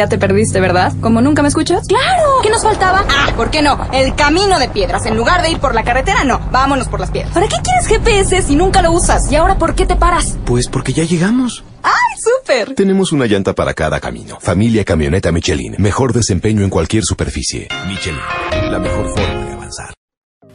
Ya 0.00 0.08
te 0.08 0.16
perdiste, 0.16 0.60
¿verdad? 0.60 0.94
¿Como 1.02 1.20
nunca 1.20 1.42
me 1.42 1.48
escuchas? 1.48 1.86
¡Claro! 1.86 2.40
¿Qué 2.42 2.48
nos 2.48 2.62
faltaba? 2.62 3.04
Ah, 3.06 3.34
¿por 3.36 3.50
qué 3.50 3.60
no? 3.60 3.78
El 3.92 4.14
camino 4.14 4.58
de 4.58 4.70
piedras. 4.70 5.04
En 5.04 5.14
lugar 5.14 5.42
de 5.42 5.50
ir 5.50 5.58
por 5.58 5.74
la 5.74 5.84
carretera, 5.84 6.24
no. 6.24 6.40
Vámonos 6.50 6.88
por 6.88 7.00
las 7.00 7.10
piedras. 7.10 7.34
¿Para 7.34 7.46
qué 7.48 7.56
quieres 7.62 7.86
GPS 7.86 8.40
si 8.40 8.56
nunca 8.56 8.80
lo 8.80 8.92
usas? 8.92 9.30
¿Y 9.30 9.36
ahora 9.36 9.58
por 9.58 9.74
qué 9.74 9.84
te 9.84 9.96
paras? 9.96 10.38
Pues 10.46 10.68
porque 10.68 10.94
ya 10.94 11.04
llegamos. 11.04 11.64
¡Ay, 11.82 11.92
súper! 12.18 12.74
Tenemos 12.74 13.12
una 13.12 13.26
llanta 13.26 13.54
para 13.54 13.74
cada 13.74 14.00
camino. 14.00 14.38
Familia 14.40 14.86
Camioneta 14.86 15.32
Michelin. 15.32 15.74
Mejor 15.76 16.14
desempeño 16.14 16.64
en 16.64 16.70
cualquier 16.70 17.04
superficie. 17.04 17.68
Michelin. 17.86 18.20
La 18.70 18.78
mejor 18.78 19.06
forma. 19.10 19.39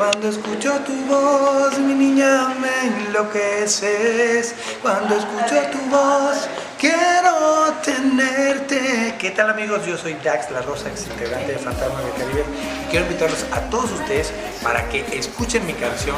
Cuando 0.00 0.30
escucho 0.30 0.72
tu 0.86 0.94
voz, 1.04 1.78
mi 1.78 1.92
niña, 1.92 2.54
me 2.58 3.06
enloqueces. 3.06 4.54
Cuando 4.80 5.14
escucho 5.14 5.60
tu 5.70 5.78
voz, 5.90 6.48
quiero 6.78 7.74
tenerte. 7.84 9.14
¿Qué 9.18 9.30
tal 9.32 9.50
amigos? 9.50 9.84
Yo 9.84 9.98
soy 9.98 10.14
Dax 10.24 10.50
La 10.52 10.62
Rosa, 10.62 10.88
ex 10.88 11.06
integrante 11.06 11.52
de 11.52 11.58
Fantasma 11.58 12.00
del 12.00 12.12
Caribe. 12.12 12.44
Quiero 12.88 13.04
invitarlos 13.04 13.44
a 13.52 13.60
todos 13.68 13.92
ustedes 13.92 14.32
para 14.62 14.88
que 14.88 15.04
escuchen 15.18 15.66
mi 15.66 15.74
canción, 15.74 16.16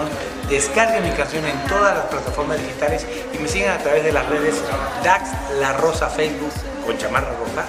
descarguen 0.48 1.02
mi 1.02 1.10
canción 1.16 1.44
en 1.44 1.58
todas 1.66 1.96
las 1.96 2.04
plataformas 2.04 2.58
digitales 2.58 3.04
y 3.34 3.38
me 3.38 3.48
sigan 3.48 3.80
a 3.80 3.82
través 3.82 4.04
de 4.04 4.12
las 4.12 4.28
redes 4.28 4.62
Dax 5.02 5.28
La 5.58 5.72
Rosa 5.72 6.08
Facebook 6.08 6.52
con 6.86 6.96
chamarra 6.98 7.30
roja 7.30 7.66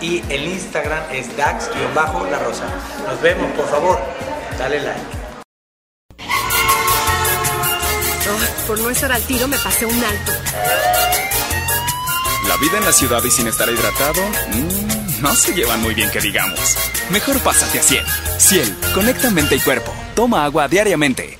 y 0.00 0.22
el 0.32 0.46
Instagram 0.46 1.02
es 1.10 1.36
Dax-La 1.36 2.38
Rosa. 2.38 2.66
Nos 3.04 3.20
vemos, 3.20 3.50
por 3.56 3.68
favor, 3.68 3.98
dale 4.56 4.78
like. 4.78 5.15
Por 8.66 8.80
no 8.80 8.90
estar 8.90 9.12
al 9.12 9.22
tiro 9.22 9.46
me 9.46 9.56
pasé 9.58 9.86
un 9.86 9.94
alto. 9.94 10.32
La 12.48 12.56
vida 12.56 12.78
en 12.78 12.84
la 12.84 12.92
ciudad 12.92 13.22
y 13.24 13.30
sin 13.30 13.46
estar 13.46 13.68
hidratado, 13.68 14.20
mmm, 14.52 15.22
no 15.22 15.34
se 15.34 15.54
llevan 15.54 15.82
muy 15.82 15.94
bien 15.94 16.10
que 16.10 16.20
digamos. 16.20 16.76
Mejor 17.10 17.38
pásate 17.40 17.78
a 17.78 17.82
Ciel. 17.82 18.04
Ciel, 18.38 18.74
conecta 18.94 19.30
mente 19.30 19.56
y 19.56 19.60
cuerpo. 19.60 19.92
Toma 20.14 20.44
agua 20.44 20.66
diariamente. 20.68 21.38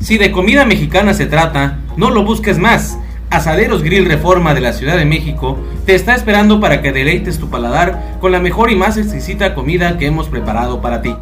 Si 0.00 0.18
de 0.18 0.32
comida 0.32 0.66
mexicana 0.66 1.14
se 1.14 1.26
trata, 1.26 1.78
no 1.96 2.10
lo 2.10 2.24
busques 2.24 2.58
más. 2.58 2.98
Asaderos 3.30 3.82
Grill 3.82 4.04
Reforma 4.04 4.54
de 4.54 4.60
la 4.60 4.74
Ciudad 4.74 4.96
de 4.96 5.06
México 5.06 5.58
te 5.86 5.94
está 5.94 6.14
esperando 6.14 6.60
para 6.60 6.82
que 6.82 6.92
deleites 6.92 7.38
tu 7.38 7.48
paladar 7.48 8.18
con 8.20 8.32
la 8.32 8.38
mejor 8.40 8.70
y 8.70 8.76
más 8.76 8.96
exquisita 8.96 9.54
comida 9.54 9.96
que 9.98 10.06
hemos 10.06 10.28
preparado 10.28 10.82
para 10.82 11.00
ti. 11.00 11.16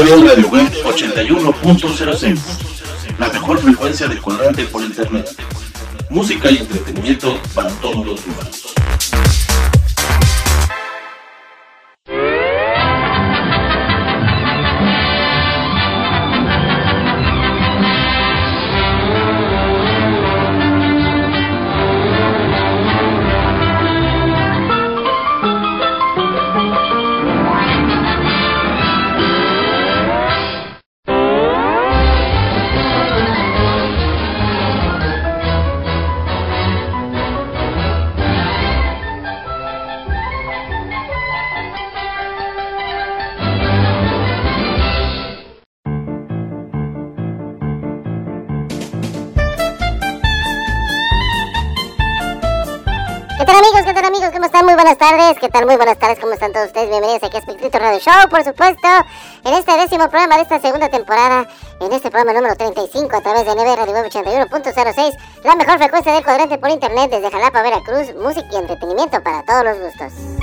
Radio 0.00 0.48
Web 0.48 0.70
81.06 0.84 2.38
La 3.18 3.28
mejor 3.30 3.58
frecuencia 3.58 4.06
de 4.06 4.16
cuadrante 4.18 4.64
por 4.66 4.84
internet. 4.84 5.28
Música 6.08 6.48
y 6.52 6.58
entretenimiento 6.58 7.36
para 7.52 7.68
todos 7.80 8.06
los 8.06 8.24
humanos. 8.24 8.74
Tardes. 55.10 55.38
¿Qué 55.40 55.48
tal? 55.48 55.64
Muy 55.64 55.76
buenas 55.76 55.98
tardes. 55.98 56.18
¿Cómo 56.18 56.32
están 56.34 56.52
todos 56.52 56.66
ustedes? 56.66 56.90
Bienvenidos 56.90 57.22
aquí 57.22 57.36
a 57.36 57.40
Espectrito 57.40 57.78
Radio 57.78 57.98
Show, 57.98 58.28
por 58.28 58.44
supuesto. 58.44 58.88
En 59.44 59.54
este 59.54 59.72
décimo 59.72 60.08
programa 60.10 60.36
de 60.36 60.42
esta 60.42 60.60
segunda 60.60 60.90
temporada, 60.90 61.48
en 61.80 61.92
este 61.92 62.10
programa 62.10 62.34
número 62.34 62.54
35 62.56 63.16
a 63.16 63.20
través 63.22 63.46
de 63.46 63.52
NB 63.52 63.76
Radio 63.76 63.94
Web 63.94 64.06
81.06, 64.06 65.16
la 65.44 65.56
mejor 65.56 65.78
frecuencia 65.78 66.12
del 66.12 66.24
cuadrante 66.24 66.58
por 66.58 66.68
internet 66.68 67.10
desde 67.10 67.30
Jalapa, 67.30 67.62
Veracruz, 67.62 68.14
música 68.16 68.48
y 68.52 68.56
entretenimiento 68.56 69.22
para 69.22 69.42
todos 69.44 69.64
los 69.64 69.80
gustos. 69.80 70.37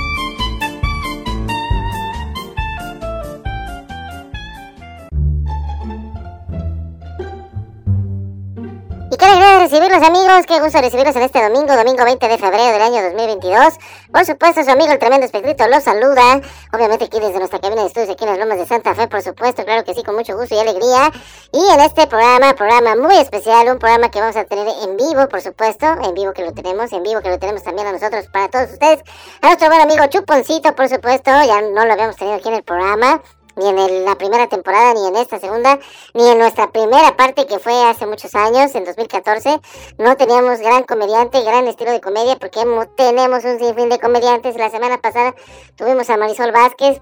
Recibirlos 9.65 10.03
amigos, 10.03 10.45
qué 10.47 10.59
gusto 10.59 10.79
recibirlos 10.79 11.15
en 11.15 11.23
este 11.23 11.41
domingo, 11.41 11.75
domingo 11.75 12.05
20 12.05 12.27
de 12.27 12.37
febrero 12.37 12.71
del 12.71 12.81
año 12.83 13.01
2022. 13.01 13.73
Por 14.11 14.23
supuesto, 14.23 14.63
su 14.63 14.69
amigo 14.69 14.91
el 14.91 14.99
tremendo 14.99 15.25
espectrito 15.25 15.67
los 15.67 15.83
saluda. 15.83 16.39
Obviamente 16.71 17.05
aquí 17.05 17.19
desde 17.19 17.39
nuestra 17.39 17.57
cabina 17.57 17.81
de 17.81 17.87
estudios 17.87 18.11
aquí 18.11 18.25
en 18.25 18.29
las 18.29 18.37
Lomas 18.37 18.59
de 18.59 18.67
Santa 18.67 18.93
Fe, 18.93 19.07
por 19.07 19.23
supuesto, 19.23 19.65
claro 19.65 19.83
que 19.83 19.95
sí, 19.95 20.03
con 20.03 20.13
mucho 20.13 20.37
gusto 20.37 20.53
y 20.53 20.59
alegría. 20.59 21.11
Y 21.51 21.73
en 21.73 21.79
este 21.79 22.05
programa, 22.05 22.53
programa 22.53 22.95
muy 22.95 23.17
especial, 23.17 23.67
un 23.71 23.79
programa 23.79 24.11
que 24.11 24.19
vamos 24.19 24.35
a 24.35 24.43
tener 24.43 24.67
en 24.83 24.97
vivo, 24.97 25.27
por 25.27 25.41
supuesto, 25.41 25.87
en 26.03 26.13
vivo 26.13 26.31
que 26.31 26.43
lo 26.43 26.53
tenemos, 26.53 26.93
en 26.93 27.01
vivo 27.01 27.21
que 27.21 27.29
lo 27.29 27.39
tenemos 27.39 27.63
también 27.63 27.87
a 27.87 27.91
nosotros, 27.91 28.27
para 28.27 28.49
todos 28.49 28.69
ustedes. 28.71 29.01
A 29.41 29.47
nuestro 29.47 29.67
buen 29.69 29.81
amigo 29.81 30.05
Chuponcito, 30.05 30.75
por 30.75 30.87
supuesto, 30.89 31.31
ya 31.43 31.61
no 31.61 31.85
lo 31.85 31.91
habíamos 31.91 32.17
tenido 32.17 32.37
aquí 32.37 32.49
en 32.49 32.55
el 32.55 32.63
programa 32.63 33.19
ni 33.55 33.69
en 33.69 33.79
el- 33.79 34.05
la 34.05 34.15
primera 34.15 34.47
temporada, 34.47 34.93
ni 34.93 35.07
en 35.07 35.15
esta 35.15 35.39
segunda, 35.39 35.79
ni 36.13 36.27
en 36.27 36.37
nuestra 36.37 36.71
primera 36.71 37.15
parte 37.15 37.45
que 37.45 37.59
fue 37.59 37.73
hace 37.83 38.05
muchos 38.05 38.33
años, 38.35 38.73
en 38.75 38.85
2014. 38.85 39.59
No 39.97 40.15
teníamos 40.17 40.59
gran 40.59 40.83
comediante, 40.83 41.41
gran 41.41 41.67
estilo 41.67 41.91
de 41.91 42.01
comedia, 42.01 42.37
porque 42.37 42.59
tenemos 42.95 43.43
un 43.43 43.59
sinfín 43.59 43.89
de 43.89 43.99
comediantes. 43.99 44.55
La 44.57 44.69
semana 44.69 44.97
pasada 44.99 45.35
tuvimos 45.75 46.09
a 46.09 46.17
Marisol 46.17 46.51
Vázquez, 46.51 47.01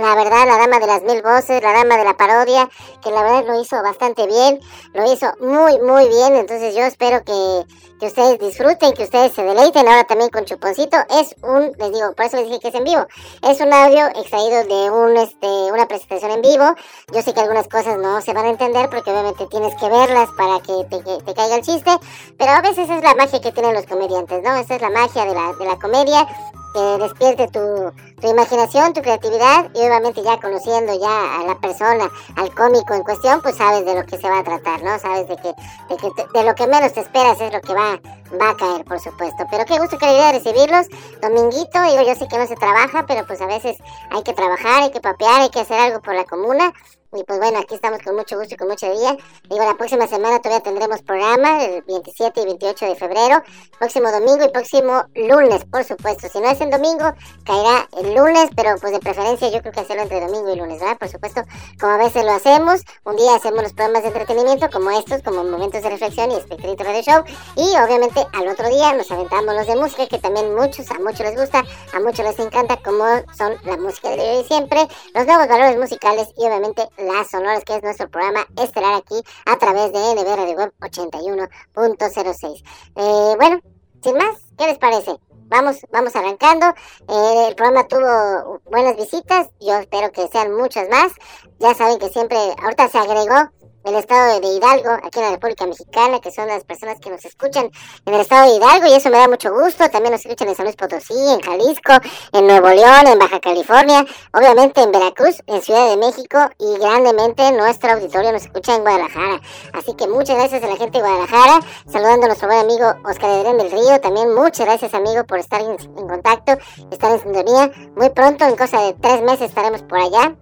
la 0.00 0.14
verdad, 0.14 0.46
la 0.46 0.56
dama 0.56 0.78
de 0.78 0.86
las 0.86 1.02
mil 1.02 1.20
voces, 1.20 1.62
la 1.62 1.72
dama 1.72 1.98
de 1.98 2.04
la 2.04 2.16
parodia, 2.16 2.68
que 3.02 3.10
la 3.10 3.22
verdad 3.22 3.44
lo 3.46 3.60
hizo 3.60 3.82
bastante 3.82 4.26
bien, 4.26 4.58
lo 4.94 5.12
hizo 5.12 5.26
muy, 5.40 5.78
muy 5.80 6.08
bien. 6.08 6.34
Entonces 6.34 6.74
yo 6.74 6.82
espero 6.82 7.22
que, 7.24 7.66
que 8.00 8.06
ustedes 8.06 8.38
disfruten, 8.38 8.94
que 8.94 9.02
ustedes 9.02 9.34
se 9.34 9.42
deleiten 9.42 9.86
ahora 9.86 10.04
también 10.04 10.30
con 10.30 10.46
Chuponcito. 10.46 10.96
Es 11.10 11.36
un, 11.42 11.72
les 11.78 11.92
digo, 11.92 12.14
por 12.14 12.24
eso 12.24 12.38
les 12.38 12.46
dije 12.46 12.60
que 12.60 12.68
es 12.68 12.74
en 12.74 12.84
vivo. 12.84 13.06
Es 13.42 13.60
un 13.60 13.70
audio 13.70 14.06
extraído 14.06 14.64
de 14.64 14.90
un, 14.90 15.16
este, 15.18 15.46
una 15.46 15.86
presentación 15.86 16.30
en 16.30 16.40
vivo. 16.40 16.74
Yo 17.12 17.20
sé 17.20 17.34
que 17.34 17.40
algunas 17.40 17.68
cosas 17.68 17.98
no 17.98 18.18
se 18.22 18.32
van 18.32 18.46
a 18.46 18.50
entender 18.50 18.88
porque 18.88 19.10
obviamente 19.10 19.46
tienes 19.48 19.74
que 19.76 19.90
verlas 19.90 20.30
para 20.38 20.58
que 20.60 20.84
te, 20.88 21.04
que 21.04 21.22
te 21.22 21.34
caiga 21.34 21.56
el 21.56 21.62
chiste, 21.62 21.90
pero 22.38 22.52
a 22.52 22.62
veces 22.62 22.88
es 22.88 23.02
la 23.02 23.14
magia 23.14 23.42
que 23.42 23.52
tienen 23.52 23.74
los 23.74 23.84
comediantes, 23.84 24.42
¿no? 24.42 24.56
Esa 24.56 24.76
es 24.76 24.80
la 24.80 24.90
magia 24.90 25.26
de 25.26 25.34
la, 25.34 25.52
de 25.52 25.66
la 25.66 25.78
comedia 25.78 26.26
que 26.72 27.02
despierte 27.02 27.48
tu, 27.48 27.92
tu, 28.20 28.30
imaginación, 28.30 28.92
tu 28.92 29.02
creatividad 29.02 29.70
y 29.74 29.78
obviamente 29.78 30.22
ya 30.22 30.40
conociendo 30.40 30.98
ya 30.98 31.40
a 31.40 31.44
la 31.44 31.60
persona, 31.60 32.10
al 32.36 32.54
cómico 32.54 32.94
en 32.94 33.02
cuestión, 33.02 33.40
pues 33.42 33.56
sabes 33.56 33.84
de 33.84 33.94
lo 33.94 34.04
que 34.04 34.18
se 34.18 34.28
va 34.28 34.38
a 34.38 34.44
tratar, 34.44 34.82
¿no? 34.82 34.98
Sabes 34.98 35.28
de 35.28 35.36
que 35.36 35.54
de, 35.88 35.96
que 35.96 36.38
de 36.38 36.44
lo 36.44 36.54
que 36.54 36.66
menos 36.66 36.92
te 36.92 37.00
esperas 37.00 37.40
es 37.40 37.52
lo 37.52 37.60
que 37.60 37.74
va, 37.74 38.00
va 38.40 38.50
a 38.50 38.56
caer, 38.56 38.84
por 38.84 39.00
supuesto. 39.00 39.44
Pero 39.50 39.64
qué 39.64 39.78
gusto 39.78 39.98
que 39.98 40.06
le 40.06 40.32
recibirlos. 40.32 40.86
Dominguito, 41.20 41.82
digo, 41.82 42.02
yo 42.02 42.14
sé 42.14 42.28
que 42.28 42.38
no 42.38 42.46
se 42.46 42.56
trabaja, 42.56 43.04
pero 43.06 43.26
pues 43.26 43.40
a 43.40 43.46
veces 43.46 43.76
hay 44.10 44.22
que 44.22 44.32
trabajar, 44.32 44.82
hay 44.82 44.90
que 44.90 45.00
papear, 45.00 45.42
hay 45.42 45.50
que 45.50 45.60
hacer 45.60 45.78
algo 45.78 46.00
por 46.00 46.14
la 46.14 46.24
comuna. 46.24 46.72
Y 47.14 47.24
pues 47.24 47.38
bueno, 47.38 47.58
aquí 47.58 47.74
estamos 47.74 48.00
con 48.02 48.16
mucho 48.16 48.38
gusto 48.38 48.54
y 48.54 48.56
con 48.56 48.68
mucho 48.68 48.90
día. 48.90 49.14
Digo, 49.50 49.62
la 49.66 49.74
próxima 49.74 50.06
semana 50.06 50.40
todavía 50.40 50.62
tendremos 50.62 51.02
programa, 51.02 51.62
el 51.62 51.82
27 51.82 52.40
y 52.40 52.44
28 52.46 52.86
de 52.86 52.96
febrero, 52.96 53.42
próximo 53.78 54.10
domingo 54.10 54.46
y 54.46 54.48
próximo 54.48 55.04
lunes, 55.14 55.62
por 55.66 55.84
supuesto. 55.84 56.30
Si 56.30 56.40
no 56.40 56.48
es 56.48 56.58
el 56.62 56.70
domingo, 56.70 57.12
caerá 57.44 57.86
el 57.98 58.14
lunes, 58.14 58.48
pero 58.56 58.76
pues 58.80 58.94
de 58.94 58.98
preferencia 59.00 59.50
yo 59.50 59.60
creo 59.60 59.72
que 59.74 59.80
hacerlo 59.80 60.04
entre 60.04 60.22
domingo 60.22 60.54
y 60.54 60.56
lunes, 60.56 60.80
¿verdad? 60.80 60.96
Por 60.96 61.08
supuesto, 61.10 61.42
como 61.78 61.92
a 61.92 61.98
veces 61.98 62.24
lo 62.24 62.32
hacemos. 62.32 62.80
Un 63.04 63.16
día 63.16 63.34
hacemos 63.34 63.62
los 63.62 63.74
programas 63.74 64.04
de 64.04 64.08
entretenimiento 64.08 64.70
como 64.70 64.90
estos, 64.92 65.20
como 65.22 65.44
momentos 65.44 65.82
de 65.82 65.90
reflexión 65.90 66.30
y 66.30 66.36
Espectrito 66.36 66.82
Radio 66.82 67.02
Show. 67.02 67.24
Y 67.56 67.76
obviamente 67.76 68.26
al 68.32 68.48
otro 68.48 68.70
día 68.70 68.94
nos 68.94 69.10
aventamos 69.10 69.54
los 69.54 69.66
de 69.66 69.76
música, 69.76 70.06
que 70.06 70.18
también 70.18 70.54
muchos, 70.54 70.90
a 70.90 70.94
muchos 70.94 71.20
les 71.20 71.36
gusta, 71.36 71.62
a 71.92 72.00
muchos 72.00 72.24
les 72.24 72.38
encanta, 72.38 72.78
como 72.78 73.04
son 73.36 73.54
la 73.64 73.76
música 73.76 74.08
de 74.08 74.18
hoy 74.18 74.40
y 74.40 74.44
siempre, 74.44 74.88
los 75.12 75.26
nuevos 75.26 75.46
valores 75.46 75.76
musicales 75.76 76.28
y 76.38 76.46
obviamente 76.46 76.88
las 77.06 77.30
sonoras, 77.30 77.64
que 77.64 77.76
es 77.76 77.82
nuestro 77.82 78.08
programa 78.08 78.46
estelar 78.56 78.94
aquí 78.94 79.22
a 79.46 79.56
través 79.58 79.92
de 79.92 79.98
NB 79.98 80.36
Radio 80.36 80.56
Web 80.56 80.72
81.06. 80.80 82.62
Eh, 82.96 83.36
bueno, 83.36 83.60
sin 84.02 84.16
más, 84.16 84.36
¿qué 84.58 84.66
les 84.66 84.78
parece? 84.78 85.16
Vamos, 85.46 85.84
vamos 85.92 86.16
arrancando. 86.16 86.66
Eh, 87.08 87.48
el 87.48 87.54
programa 87.54 87.86
tuvo 87.86 88.60
buenas 88.70 88.96
visitas. 88.96 89.48
Yo 89.60 89.74
espero 89.78 90.10
que 90.10 90.26
sean 90.28 90.54
muchas 90.54 90.88
más. 90.88 91.12
Ya 91.58 91.74
saben 91.74 91.98
que 91.98 92.08
siempre, 92.08 92.38
ahorita 92.62 92.88
se 92.88 92.98
agregó 92.98 93.50
el 93.84 93.94
estado 93.96 94.40
de 94.40 94.46
Hidalgo, 94.46 94.90
aquí 95.04 95.18
en 95.18 95.24
la 95.24 95.30
República 95.32 95.66
Mexicana, 95.66 96.20
que 96.20 96.30
son 96.30 96.46
las 96.46 96.64
personas 96.64 97.00
que 97.00 97.10
nos 97.10 97.24
escuchan 97.24 97.70
en 98.06 98.14
el 98.14 98.20
estado 98.20 98.48
de 98.48 98.56
Hidalgo, 98.56 98.86
y 98.86 98.92
eso 98.92 99.10
me 99.10 99.18
da 99.18 99.28
mucho 99.28 99.52
gusto. 99.52 99.88
También 99.90 100.12
nos 100.12 100.24
escuchan 100.24 100.48
en 100.48 100.54
San 100.54 100.64
Luis 100.64 100.76
Potosí, 100.76 101.14
en 101.14 101.40
Jalisco, 101.40 101.92
en 102.32 102.46
Nuevo 102.46 102.68
León, 102.68 103.06
en 103.06 103.18
Baja 103.18 103.40
California, 103.40 104.04
obviamente 104.32 104.82
en 104.82 104.92
Veracruz, 104.92 105.42
en 105.46 105.62
Ciudad 105.62 105.88
de 105.90 105.96
México, 105.96 106.38
y 106.58 106.78
grandemente 106.78 107.50
nuestro 107.52 107.92
auditorio 107.92 108.32
nos 108.32 108.42
escucha 108.42 108.74
en 108.76 108.82
Guadalajara. 108.82 109.40
Así 109.72 109.94
que 109.94 110.06
muchas 110.06 110.36
gracias 110.36 110.62
a 110.62 110.66
la 110.66 110.76
gente 110.76 110.98
de 110.98 111.04
Guadalajara, 111.04 111.60
saludando 111.90 112.24
a 112.24 112.28
nuestro 112.28 112.48
buen 112.48 112.60
amigo 112.60 112.94
Oscar 113.04 113.30
Edrén 113.30 113.58
del 113.58 113.70
Río. 113.70 114.00
También 114.00 114.34
muchas 114.34 114.66
gracias, 114.66 114.94
amigo, 114.94 115.24
por 115.24 115.38
estar 115.38 115.60
en, 115.60 115.72
en 115.72 116.08
contacto, 116.08 116.52
estar 116.90 117.10
en 117.10 117.20
sintonía. 117.20 117.72
Muy 117.96 118.10
pronto, 118.10 118.44
en 118.44 118.56
cosa 118.56 118.80
de 118.82 118.92
tres 118.94 119.22
meses, 119.22 119.48
estaremos 119.48 119.82
por 119.82 119.98
allá 119.98 120.36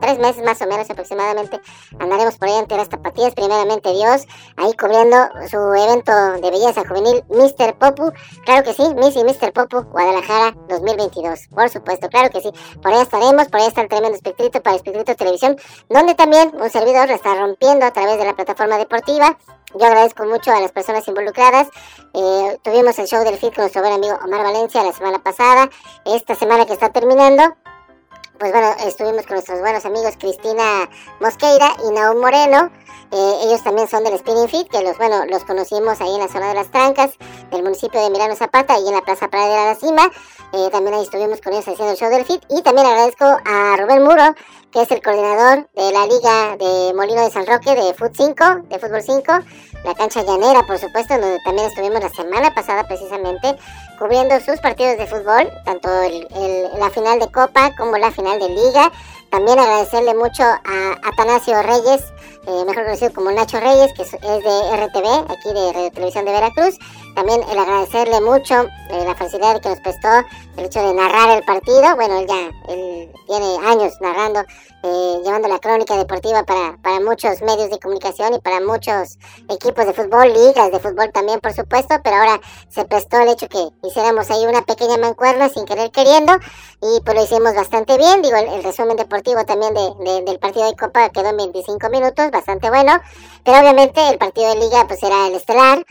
tres 0.00 0.18
meses 0.18 0.42
más 0.44 0.60
o 0.62 0.66
menos 0.66 0.88
aproximadamente 0.90 1.60
andaremos 1.98 2.36
por 2.36 2.48
ahí 2.48 2.56
en 2.56 2.66
Tierras 2.66 2.88
Tapatías, 2.88 3.34
primeramente 3.34 3.92
Dios, 3.92 4.26
ahí 4.56 4.72
cubriendo 4.74 5.16
su 5.50 5.56
evento 5.56 6.12
de 6.40 6.50
belleza 6.50 6.82
juvenil 6.86 7.24
Mr. 7.28 7.74
Popu, 7.78 8.12
claro 8.44 8.62
que 8.64 8.72
sí, 8.74 8.82
Miss 8.94 9.16
y 9.16 9.24
Mr. 9.24 9.52
Popu, 9.52 9.82
Guadalajara 9.90 10.54
2022, 10.68 11.48
por 11.48 11.68
supuesto, 11.68 12.08
claro 12.08 12.30
que 12.30 12.40
sí, 12.40 12.50
por 12.82 12.92
ahí 12.92 13.02
estaremos, 13.02 13.48
por 13.48 13.60
ahí 13.60 13.66
está 13.66 13.82
el 13.82 13.88
tremendo 13.88 14.16
espectrito 14.16 14.62
para 14.62 14.76
Espectrito 14.76 15.14
Televisión, 15.14 15.56
donde 15.88 16.14
también 16.14 16.52
un 16.54 16.70
servidor 16.70 17.08
lo 17.08 17.14
está 17.14 17.34
rompiendo 17.34 17.86
a 17.86 17.92
través 17.92 18.18
de 18.18 18.24
la 18.24 18.34
plataforma 18.34 18.78
deportiva, 18.78 19.36
yo 19.74 19.86
agradezco 19.86 20.24
mucho 20.24 20.52
a 20.52 20.60
las 20.60 20.70
personas 20.70 21.06
involucradas. 21.08 21.68
Eh, 22.12 22.58
tuvimos 22.62 22.98
el 22.98 23.06
show 23.06 23.24
del 23.24 23.38
FIT 23.38 23.54
con 23.54 23.62
nuestro 23.62 23.80
buen 23.80 23.94
amigo 23.94 24.18
Omar 24.22 24.42
Valencia 24.42 24.82
la 24.82 24.92
semana 24.92 25.22
pasada. 25.22 25.70
Esta 26.04 26.34
semana 26.34 26.66
que 26.66 26.74
está 26.74 26.90
terminando, 26.90 27.42
pues 28.38 28.52
bueno, 28.52 28.74
estuvimos 28.86 29.26
con 29.26 29.34
nuestros 29.34 29.60
buenos 29.60 29.84
amigos 29.84 30.16
Cristina 30.18 30.88
Mosqueira 31.20 31.74
y 31.84 31.92
Naum 31.92 32.20
Moreno. 32.20 32.70
Eh, 33.12 33.34
ellos 33.44 33.62
también 33.62 33.88
son 33.88 34.04
del 34.04 34.18
Spinning 34.18 34.48
Fit, 34.48 34.68
que 34.68 34.82
los, 34.82 34.96
bueno, 34.96 35.26
los 35.26 35.44
conocimos 35.44 36.00
ahí 36.00 36.14
en 36.14 36.20
la 36.20 36.28
zona 36.28 36.48
de 36.48 36.54
las 36.54 36.70
Trancas, 36.70 37.10
del 37.50 37.62
municipio 37.62 38.02
de 38.02 38.08
Milano 38.10 38.34
Zapata, 38.34 38.78
y 38.78 38.88
en 38.88 38.94
la 38.94 39.02
Plaza 39.02 39.28
Pradera 39.28 39.64
de 39.64 39.68
la 39.68 39.74
Cima. 39.74 40.10
Eh, 40.54 40.70
también 40.70 40.94
ahí 40.94 41.02
estuvimos 41.02 41.40
con 41.40 41.52
ellos 41.52 41.68
haciendo 41.68 41.92
el 41.92 41.98
show 41.98 42.10
del 42.10 42.24
Fit. 42.24 42.42
Y 42.48 42.62
también 42.62 42.86
agradezco 42.86 43.24
a 43.24 43.76
Rubén 43.76 44.02
Muro, 44.02 44.34
que 44.72 44.82
es 44.82 44.90
el 44.90 45.02
coordinador 45.02 45.68
de 45.74 45.92
la 45.92 46.06
Liga 46.06 46.56
de 46.56 46.94
Molino 46.94 47.22
de 47.22 47.30
San 47.30 47.46
Roque 47.46 47.74
de 47.74 47.92
Foot 47.92 48.12
5, 48.16 48.68
de 48.70 48.78
Fútbol 48.78 49.02
5, 49.02 49.32
la 49.84 49.94
cancha 49.94 50.22
llanera, 50.22 50.62
por 50.66 50.78
supuesto, 50.78 51.12
donde 51.14 51.38
también 51.44 51.68
estuvimos 51.68 52.00
la 52.00 52.08
semana 52.08 52.54
pasada 52.54 52.84
precisamente 52.84 53.56
cubriendo 54.02 54.40
sus 54.40 54.58
partidos 54.58 54.98
de 54.98 55.06
fútbol, 55.06 55.48
tanto 55.64 55.88
el, 56.02 56.26
la 56.76 56.90
final 56.90 57.20
de 57.20 57.30
Copa 57.30 57.70
como 57.76 57.96
la 57.98 58.10
final 58.10 58.40
de 58.40 58.48
Liga. 58.48 58.90
También 59.30 59.60
agradecerle 59.60 60.12
mucho 60.16 60.42
a 60.42 60.98
Atanasio 61.04 61.62
Reyes, 61.62 62.12
eh, 62.46 62.64
mejor 62.66 62.84
conocido 62.84 63.12
como 63.12 63.30
Nacho 63.30 63.60
Reyes, 63.60 63.92
que 63.94 64.02
es, 64.02 64.10
de 64.10 64.76
RTV, 64.76 65.30
aquí 65.30 65.52
de 65.52 65.72
Radio 65.72 65.90
Televisión 65.92 66.24
de 66.24 66.32
Veracruz. 66.32 66.78
También 67.14 67.40
el 67.50 67.58
agradecerle 67.58 68.20
mucho 68.20 68.62
eh, 68.90 69.04
la 69.04 69.14
facilidad 69.14 69.60
que 69.60 69.68
nos 69.68 69.80
prestó 69.80 70.08
el 70.56 70.64
hecho 70.64 70.86
de 70.86 70.94
narrar 70.94 71.36
el 71.38 71.44
partido. 71.44 71.94
Bueno, 71.94 72.18
él 72.18 72.26
ya 72.26 72.50
tiene 73.26 73.56
años 73.66 73.94
narrando, 74.00 74.40
eh, 74.82 75.20
llevando 75.24 75.46
la 75.46 75.60
crónica 75.60 75.96
deportiva 75.96 76.42
para, 76.42 76.76
para 76.82 76.98
muchos 76.98 77.40
medios 77.42 77.70
de 77.70 77.78
comunicación 77.78 78.34
y 78.34 78.40
para 78.40 78.60
muchos 78.60 79.18
equipos 79.48 79.86
de 79.86 79.92
fútbol, 79.92 80.32
ligas 80.32 80.72
de 80.72 80.80
fútbol 80.80 81.12
también, 81.12 81.38
por 81.38 81.52
supuesto. 81.52 81.94
Pero 82.02 82.16
ahora 82.16 82.40
se 82.68 82.84
prestó 82.84 83.20
el 83.20 83.28
hecho 83.28 83.48
que 83.48 83.68
hiciéramos 83.86 84.28
ahí 84.30 84.44
una 84.46 84.62
pequeña 84.62 84.96
mancuerna 84.96 85.48
sin 85.48 85.64
querer 85.64 85.92
queriendo 85.92 86.32
y 86.80 87.00
pues 87.04 87.16
lo 87.16 87.22
hicimos 87.22 87.54
bastante 87.54 87.96
bien. 87.96 88.22
Digo, 88.22 88.36
el, 88.36 88.64
resumen 88.64 88.96
deportivo 88.96 89.44
también 89.44 89.72
de, 89.72 90.22
del 90.22 90.38
partido 90.40 90.66
de 90.68 90.76
Copa 90.76 91.10
quedó 91.10 91.28
en 91.28 91.36
25 91.36 91.88
minutos, 91.90 92.30
bastante 92.32 92.68
bueno. 92.68 93.00
Pero 93.44 93.58
obviamente 93.60 94.08
el 94.08 94.18
partido 94.18 94.48
de 94.54 94.60
Liga 94.60 94.84
pues 94.88 95.02
era 95.02 95.28
el 95.28 95.34
estelar 95.34 95.84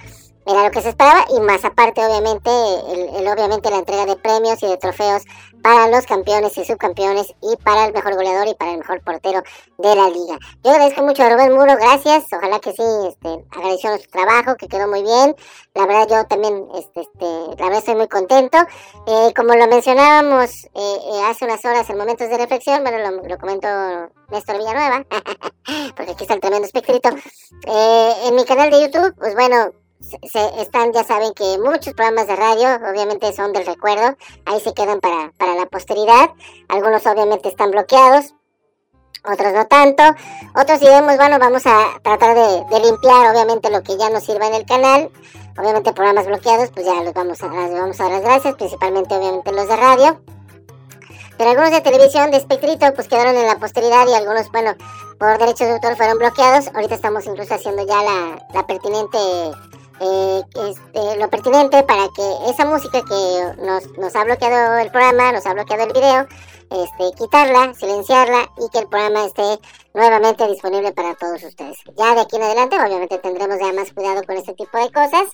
era 0.45 0.63
lo 0.63 0.71
que 0.71 0.81
se 0.81 0.89
esperaba 0.89 1.25
y 1.29 1.39
más 1.39 1.63
aparte 1.63 2.05
obviamente 2.05 2.49
el, 2.49 3.27
obviamente 3.27 3.69
la 3.69 3.77
entrega 3.77 4.05
de 4.05 4.15
premios 4.15 4.61
y 4.63 4.67
de 4.67 4.77
trofeos 4.77 5.23
para 5.61 5.87
los 5.89 6.05
campeones 6.05 6.57
y 6.57 6.65
subcampeones 6.65 7.33
y 7.41 7.55
para 7.57 7.85
el 7.85 7.93
mejor 7.93 8.15
goleador 8.15 8.47
y 8.47 8.55
para 8.55 8.71
el 8.71 8.79
mejor 8.79 9.01
portero 9.01 9.43
de 9.77 9.95
la 9.95 10.09
liga. 10.09 10.39
Yo 10.63 10.71
agradezco 10.71 11.03
mucho 11.03 11.23
a 11.23 11.29
Rubén 11.29 11.53
Muro, 11.53 11.75
gracias, 11.77 12.25
ojalá 12.33 12.59
que 12.59 12.71
sí, 12.71 12.83
este, 13.07 13.29
nuestro 13.61 14.11
trabajo, 14.11 14.55
que 14.55 14.67
quedó 14.67 14.87
muy 14.87 15.03
bien, 15.03 15.35
la 15.75 15.85
verdad 15.85 16.07
yo 16.09 16.27
también, 16.27 16.67
este, 16.75 17.01
este 17.01 17.25
la 17.25 17.65
verdad 17.65 17.77
estoy 17.77 17.95
muy 17.95 18.07
contento, 18.07 18.57
eh, 19.07 19.33
como 19.35 19.53
lo 19.53 19.67
mencionábamos 19.67 20.65
eh, 20.65 20.69
eh, 20.75 21.21
hace 21.29 21.45
unas 21.45 21.63
horas 21.63 21.89
en 21.89 21.97
momentos 21.97 22.27
de 22.29 22.37
reflexión, 22.37 22.83
bueno, 22.83 22.97
lo, 22.97 23.27
lo 23.27 23.37
comentó 23.37 23.67
Néstor 24.29 24.57
Villanueva, 24.57 25.05
porque 25.95 26.11
aquí 26.11 26.23
está 26.23 26.33
el 26.33 26.41
tremendo 26.41 26.65
espectrito, 26.65 27.09
en 27.67 28.35
mi 28.35 28.45
canal 28.45 28.71
de 28.71 28.81
YouTube, 28.81 29.15
pues 29.17 29.35
bueno, 29.35 29.71
se, 30.01 30.61
están, 30.61 30.91
ya 30.93 31.03
saben 31.03 31.33
que 31.33 31.57
muchos 31.59 31.93
programas 31.93 32.27
de 32.27 32.35
radio 32.35 32.67
obviamente 32.89 33.31
son 33.33 33.53
del 33.53 33.65
recuerdo, 33.65 34.15
ahí 34.45 34.59
se 34.59 34.73
quedan 34.73 34.99
para, 34.99 35.31
para 35.37 35.55
la 35.55 35.65
posteridad, 35.65 36.31
algunos 36.67 37.05
obviamente 37.05 37.49
están 37.49 37.71
bloqueados, 37.71 38.33
otros 39.23 39.53
no 39.53 39.67
tanto, 39.67 40.03
otros 40.55 40.79
diremos, 40.79 41.15
bueno, 41.17 41.37
vamos 41.37 41.63
a 41.65 41.99
tratar 42.01 42.35
de, 42.35 42.79
limpiar 42.79 43.31
obviamente 43.31 43.69
lo 43.69 43.83
que 43.83 43.97
ya 43.97 44.09
no 44.09 44.19
sirva 44.19 44.47
en 44.47 44.55
el 44.55 44.65
canal, 44.65 45.11
obviamente 45.57 45.93
programas 45.93 46.25
bloqueados, 46.25 46.71
pues 46.71 46.85
ya 46.85 46.95
los 47.03 47.13
vamos 47.13 47.41
a, 47.43 47.47
vamos 47.47 47.99
a 47.99 48.03
dar 48.03 48.13
las 48.13 48.21
gracias, 48.23 48.55
principalmente 48.55 49.15
obviamente 49.15 49.51
los 49.51 49.67
de 49.67 49.75
radio, 49.75 50.21
pero 51.37 51.51
algunos 51.51 51.71
de 51.71 51.81
televisión 51.81 52.31
de 52.31 52.37
espectrito 52.37 52.91
pues 52.95 53.07
quedaron 53.07 53.35
en 53.35 53.47
la 53.47 53.57
posteridad 53.57 54.07
y 54.07 54.13
algunos, 54.13 54.51
bueno, 54.51 54.75
por 55.19 55.37
derechos 55.37 55.67
de 55.67 55.73
autor 55.73 55.95
fueron 55.95 56.17
bloqueados, 56.17 56.69
ahorita 56.73 56.95
estamos 56.95 57.25
incluso 57.27 57.53
haciendo 57.53 57.85
ya 57.85 58.01
la, 58.01 58.47
la 58.53 58.65
pertinente 58.65 59.17
eh, 60.01 60.41
este, 60.55 61.17
lo 61.17 61.29
pertinente 61.29 61.83
para 61.83 62.07
que 62.15 62.49
esa 62.49 62.65
música 62.65 63.01
que 63.03 63.61
nos, 63.61 63.85
nos 63.99 64.15
ha 64.15 64.23
bloqueado 64.23 64.79
el 64.79 64.89
programa, 64.89 65.31
nos 65.31 65.45
ha 65.45 65.53
bloqueado 65.53 65.83
el 65.83 65.93
video, 65.93 66.27
este, 66.71 67.17
quitarla, 67.17 67.73
silenciarla 67.75 68.49
y 68.57 68.69
que 68.69 68.79
el 68.79 68.87
programa 68.87 69.25
esté 69.25 69.59
nuevamente 69.93 70.47
disponible 70.47 70.91
para 70.91 71.13
todos 71.15 71.43
ustedes. 71.43 71.77
Ya 71.97 72.15
de 72.15 72.21
aquí 72.21 72.37
en 72.37 72.43
adelante, 72.43 72.77
obviamente 72.77 73.19
tendremos 73.19 73.59
ya 73.59 73.73
más 73.73 73.93
cuidado 73.93 74.23
con 74.23 74.37
este 74.37 74.53
tipo 74.53 74.77
de 74.77 74.91
cosas, 74.91 75.27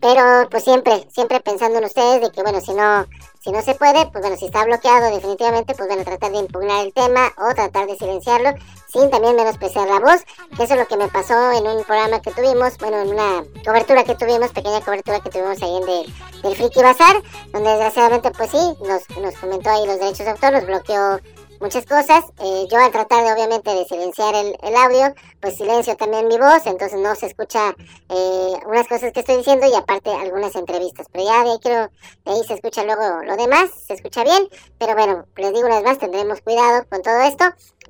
pero 0.00 0.48
pues 0.50 0.62
siempre, 0.62 1.08
siempre 1.12 1.40
pensando 1.40 1.78
en 1.78 1.84
ustedes 1.84 2.20
de 2.20 2.30
que 2.30 2.42
bueno, 2.42 2.60
si 2.60 2.74
no, 2.74 3.06
si 3.46 3.52
no 3.52 3.62
se 3.62 3.76
puede, 3.76 4.06
pues 4.06 4.22
bueno, 4.22 4.36
si 4.36 4.46
está 4.46 4.64
bloqueado 4.64 5.08
definitivamente, 5.14 5.72
pues 5.76 5.86
bueno, 5.86 6.02
tratar 6.02 6.32
de 6.32 6.38
impugnar 6.38 6.84
el 6.84 6.92
tema 6.92 7.32
o 7.38 7.54
tratar 7.54 7.86
de 7.86 7.96
silenciarlo 7.96 8.50
sin 8.88 9.08
también 9.08 9.36
menospreciar 9.36 9.86
la 9.86 10.00
voz, 10.00 10.24
que 10.56 10.64
eso 10.64 10.74
es 10.74 10.80
lo 10.80 10.86
que 10.88 10.96
me 10.96 11.06
pasó 11.06 11.52
en 11.52 11.64
un 11.64 11.84
programa 11.84 12.20
que 12.20 12.32
tuvimos, 12.32 12.76
bueno, 12.78 13.02
en 13.02 13.10
una 13.10 13.44
cobertura 13.64 14.02
que 14.02 14.16
tuvimos, 14.16 14.50
pequeña 14.50 14.80
cobertura 14.80 15.20
que 15.20 15.30
tuvimos 15.30 15.62
ahí 15.62 15.76
en 15.76 15.86
del, 15.86 16.14
del 16.42 16.56
Friki 16.56 16.82
Bazar, 16.82 17.22
donde 17.52 17.70
desgraciadamente 17.70 18.32
pues 18.32 18.50
sí, 18.50 18.76
nos, 18.80 19.08
nos 19.22 19.34
comentó 19.36 19.70
ahí 19.70 19.86
los 19.86 20.00
derechos 20.00 20.26
de 20.26 20.30
autor, 20.30 20.52
nos 20.54 20.66
bloqueó 20.66 21.20
muchas 21.60 21.86
cosas. 21.86 22.24
Eh, 22.40 22.66
yo 22.70 22.78
al 22.78 22.92
tratar 22.92 23.24
de 23.24 23.32
obviamente 23.32 23.74
de 23.74 23.84
silenciar 23.84 24.34
el, 24.34 24.56
el, 24.62 24.76
audio, 24.76 25.14
pues 25.40 25.56
silencio 25.56 25.96
también 25.96 26.28
mi 26.28 26.38
voz, 26.38 26.66
entonces 26.66 26.98
no 27.00 27.14
se 27.14 27.26
escucha 27.26 27.74
eh, 28.08 28.52
unas 28.66 28.86
cosas 28.88 29.12
que 29.12 29.20
estoy 29.20 29.38
diciendo 29.38 29.66
y 29.66 29.74
aparte 29.74 30.10
algunas 30.10 30.54
entrevistas. 30.54 31.06
Pero 31.12 31.24
ya 31.24 31.44
de 31.44 31.50
ahí 31.50 31.58
creo, 31.62 31.90
de 32.24 32.32
ahí 32.32 32.44
se 32.46 32.54
escucha 32.54 32.84
luego 32.84 33.22
lo 33.22 33.36
demás, 33.36 33.70
se 33.86 33.94
escucha 33.94 34.24
bien, 34.24 34.48
pero 34.78 34.94
bueno, 34.94 35.26
les 35.36 35.52
digo 35.52 35.66
una 35.66 35.76
vez 35.76 35.84
más, 35.84 35.98
tendremos 35.98 36.40
cuidado 36.40 36.84
con 36.88 37.02
todo 37.02 37.20
esto 37.20 37.44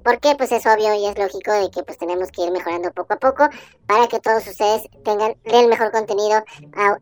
porque 0.06 0.36
pues 0.36 0.52
es 0.52 0.64
obvio 0.66 0.94
y 0.94 1.04
es 1.04 1.18
lógico 1.18 1.50
de 1.50 1.68
que 1.68 1.82
pues 1.82 1.98
tenemos 1.98 2.30
que 2.30 2.42
ir 2.42 2.52
mejorando 2.52 2.92
poco 2.92 3.14
a 3.14 3.16
poco 3.16 3.48
para 3.86 4.06
que 4.06 4.20
todos 4.20 4.46
ustedes 4.46 4.82
tengan 5.04 5.34
el 5.42 5.66
mejor 5.66 5.90
contenido 5.90 6.44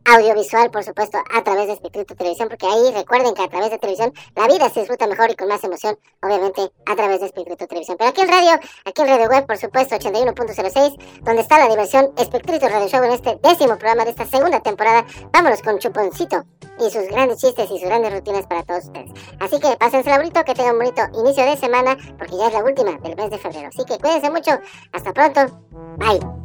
audiovisual, 0.05 0.71
por 0.71 0.83
supuesto, 0.83 1.19
a 1.31 1.43
través 1.43 1.67
de 1.67 1.73
Espectrito 1.73 2.15
Televisión, 2.15 2.49
porque 2.49 2.65
ahí 2.65 2.91
recuerden 2.95 3.35
que 3.35 3.43
a 3.43 3.47
través 3.47 3.69
de 3.69 3.77
televisión 3.77 4.11
la 4.35 4.47
vida 4.47 4.71
se 4.71 4.79
disfruta 4.79 5.05
mejor 5.05 5.29
y 5.29 5.35
con 5.35 5.47
más 5.47 5.63
emoción, 5.63 5.99
obviamente, 6.23 6.71
a 6.87 6.95
través 6.95 7.19
de 7.19 7.27
Espectrito 7.27 7.67
Televisión. 7.67 7.95
Pero 7.99 8.09
aquí 8.09 8.21
en 8.21 8.27
radio, 8.27 8.59
aquí 8.85 9.01
en 9.03 9.07
Radio 9.07 9.29
Web, 9.29 9.45
por 9.45 9.57
supuesto, 9.57 9.95
81.06, 9.95 11.21
donde 11.21 11.41
está 11.43 11.59
la 11.59 11.67
diversión 11.67 12.11
Espectrito 12.17 12.67
Radio 12.67 12.87
Show 12.87 13.03
en 13.03 13.11
este 13.11 13.37
décimo 13.43 13.77
programa 13.77 14.05
de 14.05 14.09
esta 14.09 14.25
segunda 14.25 14.61
temporada. 14.61 15.05
Vámonos 15.31 15.61
con 15.61 15.77
Chuponcito 15.77 16.43
y 16.79 16.89
sus 16.89 17.07
grandes 17.07 17.37
chistes 17.37 17.69
y 17.69 17.79
sus 17.79 17.87
grandes 17.87 18.11
rutinas 18.11 18.47
para 18.47 18.63
todos 18.63 18.85
ustedes. 18.85 19.11
Así 19.39 19.59
que 19.59 19.77
pásense 19.77 20.09
la 20.09 20.17
bonito, 20.17 20.43
que 20.43 20.55
tengan 20.55 20.73
un 20.73 20.79
bonito 20.79 21.03
inicio 21.13 21.45
de 21.45 21.55
semana, 21.55 21.95
porque 22.17 22.35
ya 22.35 22.47
es 22.47 22.53
la 22.53 22.63
última 22.63 22.94
del 23.01 23.15
mes 23.15 23.29
de 23.29 23.37
febrero. 23.37 23.69
Así 23.69 23.83
que 23.85 23.97
cuídense 23.97 24.29
mucho. 24.29 24.51
Hasta 24.91 25.13
pronto. 25.13 25.61
Bye. 25.97 26.44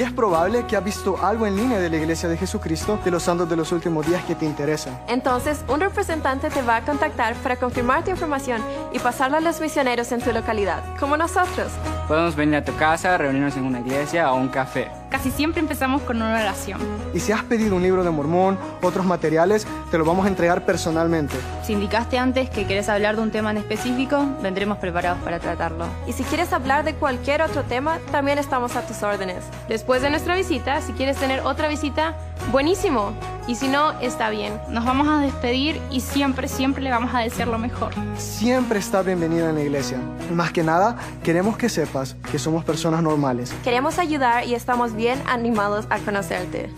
Y 0.00 0.02
es 0.02 0.12
probable 0.14 0.64
que 0.66 0.78
has 0.78 0.82
visto 0.82 1.22
algo 1.22 1.46
en 1.46 1.54
línea 1.54 1.78
de 1.78 1.90
la 1.90 1.98
Iglesia 1.98 2.26
de 2.26 2.38
Jesucristo 2.38 2.98
de 3.04 3.10
los 3.10 3.22
santos 3.22 3.50
de 3.50 3.54
los 3.54 3.70
últimos 3.70 4.06
días 4.06 4.24
que 4.24 4.34
te 4.34 4.46
interesa. 4.46 4.98
Entonces, 5.08 5.62
un 5.68 5.78
representante 5.78 6.48
te 6.48 6.62
va 6.62 6.76
a 6.76 6.84
contactar 6.86 7.34
para 7.42 7.56
confirmar 7.56 8.02
tu 8.02 8.10
información 8.10 8.64
y 8.94 8.98
pasarla 8.98 9.36
a 9.36 9.40
los 9.42 9.60
misioneros 9.60 10.10
en 10.12 10.22
tu 10.22 10.32
localidad, 10.32 10.82
como 10.98 11.18
nosotros. 11.18 11.70
Podemos 12.10 12.34
venir 12.34 12.56
a 12.56 12.64
tu 12.64 12.74
casa, 12.74 13.16
reunirnos 13.16 13.56
en 13.56 13.64
una 13.64 13.78
iglesia 13.78 14.32
o 14.32 14.36
un 14.36 14.48
café. 14.48 14.88
Casi 15.10 15.30
siempre 15.30 15.60
empezamos 15.60 16.02
con 16.02 16.16
una 16.16 16.40
oración. 16.40 16.80
Y 17.14 17.20
si 17.20 17.30
has 17.30 17.44
pedido 17.44 17.76
un 17.76 17.84
libro 17.84 18.02
de 18.02 18.10
Mormón, 18.10 18.58
otros 18.82 19.06
materiales, 19.06 19.64
te 19.92 19.96
lo 19.96 20.04
vamos 20.04 20.26
a 20.26 20.28
entregar 20.28 20.66
personalmente. 20.66 21.36
Si 21.62 21.72
indicaste 21.72 22.18
antes 22.18 22.50
que 22.50 22.64
quieres 22.64 22.88
hablar 22.88 23.14
de 23.14 23.22
un 23.22 23.30
tema 23.30 23.52
en 23.52 23.58
específico, 23.58 24.26
vendremos 24.42 24.78
preparados 24.78 25.22
para 25.22 25.38
tratarlo. 25.38 25.86
Y 26.08 26.12
si 26.12 26.24
quieres 26.24 26.52
hablar 26.52 26.84
de 26.84 26.94
cualquier 26.94 27.42
otro 27.42 27.62
tema, 27.62 28.00
también 28.10 28.38
estamos 28.38 28.74
a 28.74 28.84
tus 28.84 29.00
órdenes. 29.04 29.44
Después 29.68 30.02
de 30.02 30.10
nuestra 30.10 30.34
visita, 30.34 30.80
si 30.80 30.92
quieres 30.94 31.16
tener 31.16 31.42
otra 31.42 31.68
visita, 31.68 32.16
buenísimo. 32.50 33.12
Y 33.46 33.54
si 33.54 33.68
no, 33.68 33.98
está 34.00 34.30
bien. 34.30 34.60
Nos 34.68 34.84
vamos 34.84 35.08
a 35.08 35.20
despedir 35.20 35.80
y 35.90 36.00
siempre, 36.00 36.46
siempre 36.46 36.82
le 36.82 36.90
vamos 36.90 37.14
a 37.14 37.20
desear 37.20 37.48
lo 37.48 37.58
mejor. 37.58 37.92
Siempre 38.16 38.78
está 38.78 39.02
bienvenida 39.02 39.50
en 39.50 39.56
la 39.56 39.62
iglesia. 39.62 39.98
Más 40.32 40.52
que 40.52 40.62
nada, 40.62 40.96
queremos 41.24 41.56
que 41.56 41.68
sepas 41.68 42.16
que 42.30 42.38
somos 42.38 42.64
personas 42.64 43.02
normales. 43.02 43.52
Queremos 43.64 43.98
ayudar 43.98 44.46
y 44.46 44.54
estamos 44.54 44.94
bien 44.94 45.20
animados 45.26 45.86
a 45.90 45.98
conocerte. 45.98 46.70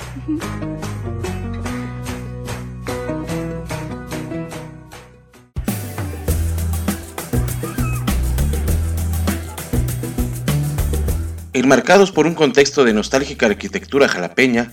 Enmarcados 11.55 12.11
por 12.11 12.27
un 12.27 12.35
contexto 12.35 12.83
de 12.83 12.95
nostálgica 12.95 13.45
arquitectura 13.45 14.09
jalapeña, 14.09 14.73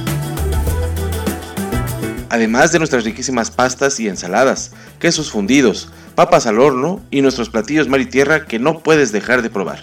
Además 2.31 2.71
de 2.71 2.79
nuestras 2.79 3.03
riquísimas 3.03 3.51
pastas 3.51 3.99
y 3.99 4.07
ensaladas, 4.07 4.71
quesos 4.99 5.29
fundidos, 5.29 5.91
papas 6.15 6.47
al 6.47 6.59
horno 6.59 7.01
y 7.11 7.21
nuestros 7.21 7.49
platillos 7.49 7.89
mar 7.89 7.99
y 7.99 8.05
tierra 8.05 8.45
que 8.45 8.57
no 8.57 8.79
puedes 8.79 9.11
dejar 9.11 9.41
de 9.41 9.49
probar. 9.49 9.81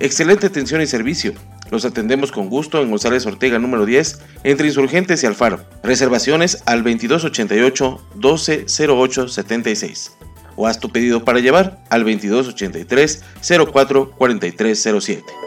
Excelente 0.00 0.46
atención 0.46 0.80
y 0.80 0.86
servicio. 0.86 1.34
Los 1.70 1.84
atendemos 1.84 2.32
con 2.32 2.48
gusto 2.48 2.80
en 2.80 2.88
González 2.88 3.26
Ortega 3.26 3.58
número 3.58 3.84
10, 3.84 4.20
entre 4.44 4.68
Insurgentes 4.68 5.22
y 5.22 5.26
Alfaro. 5.26 5.66
Reservaciones 5.82 6.62
al 6.64 6.82
2288 6.82 8.02
1208 8.14 9.28
76. 9.28 10.12
O 10.56 10.66
haz 10.66 10.80
tu 10.80 10.90
pedido 10.90 11.26
para 11.26 11.40
llevar 11.40 11.84
al 11.90 12.04
2283 12.04 13.22
04 13.70 14.12
4307. 14.12 15.39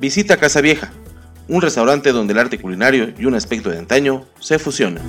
Visita 0.00 0.38
Casa 0.38 0.62
Vieja, 0.62 0.90
un 1.46 1.60
restaurante 1.60 2.12
donde 2.12 2.32
el 2.32 2.38
arte 2.38 2.58
culinario 2.58 3.12
y 3.18 3.26
un 3.26 3.34
aspecto 3.34 3.68
de 3.68 3.76
antaño 3.76 4.24
se 4.40 4.58
fusionan. 4.58 5.02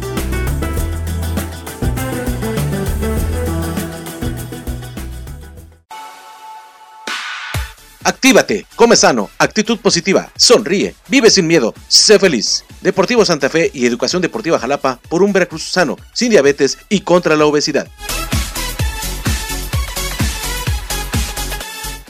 Actívate, 8.04 8.66
come 8.76 8.98
sano, 8.98 9.30
actitud 9.38 9.80
positiva, 9.80 10.30
sonríe, 10.36 10.94
vive 11.08 11.30
sin 11.30 11.48
miedo, 11.48 11.74
sé 11.88 12.20
feliz. 12.20 12.66
Deportivo 12.82 13.24
Santa 13.24 13.48
Fe 13.48 13.72
y 13.74 13.86
Educación 13.86 14.22
Deportiva 14.22 14.60
Jalapa 14.60 15.00
por 15.08 15.24
un 15.24 15.32
Veracruz 15.32 15.72
sano, 15.72 15.96
sin 16.12 16.32
diabetes 16.32 16.78
y 16.90 17.00
contra 17.00 17.38
la 17.38 17.46
obesidad. 17.46 17.88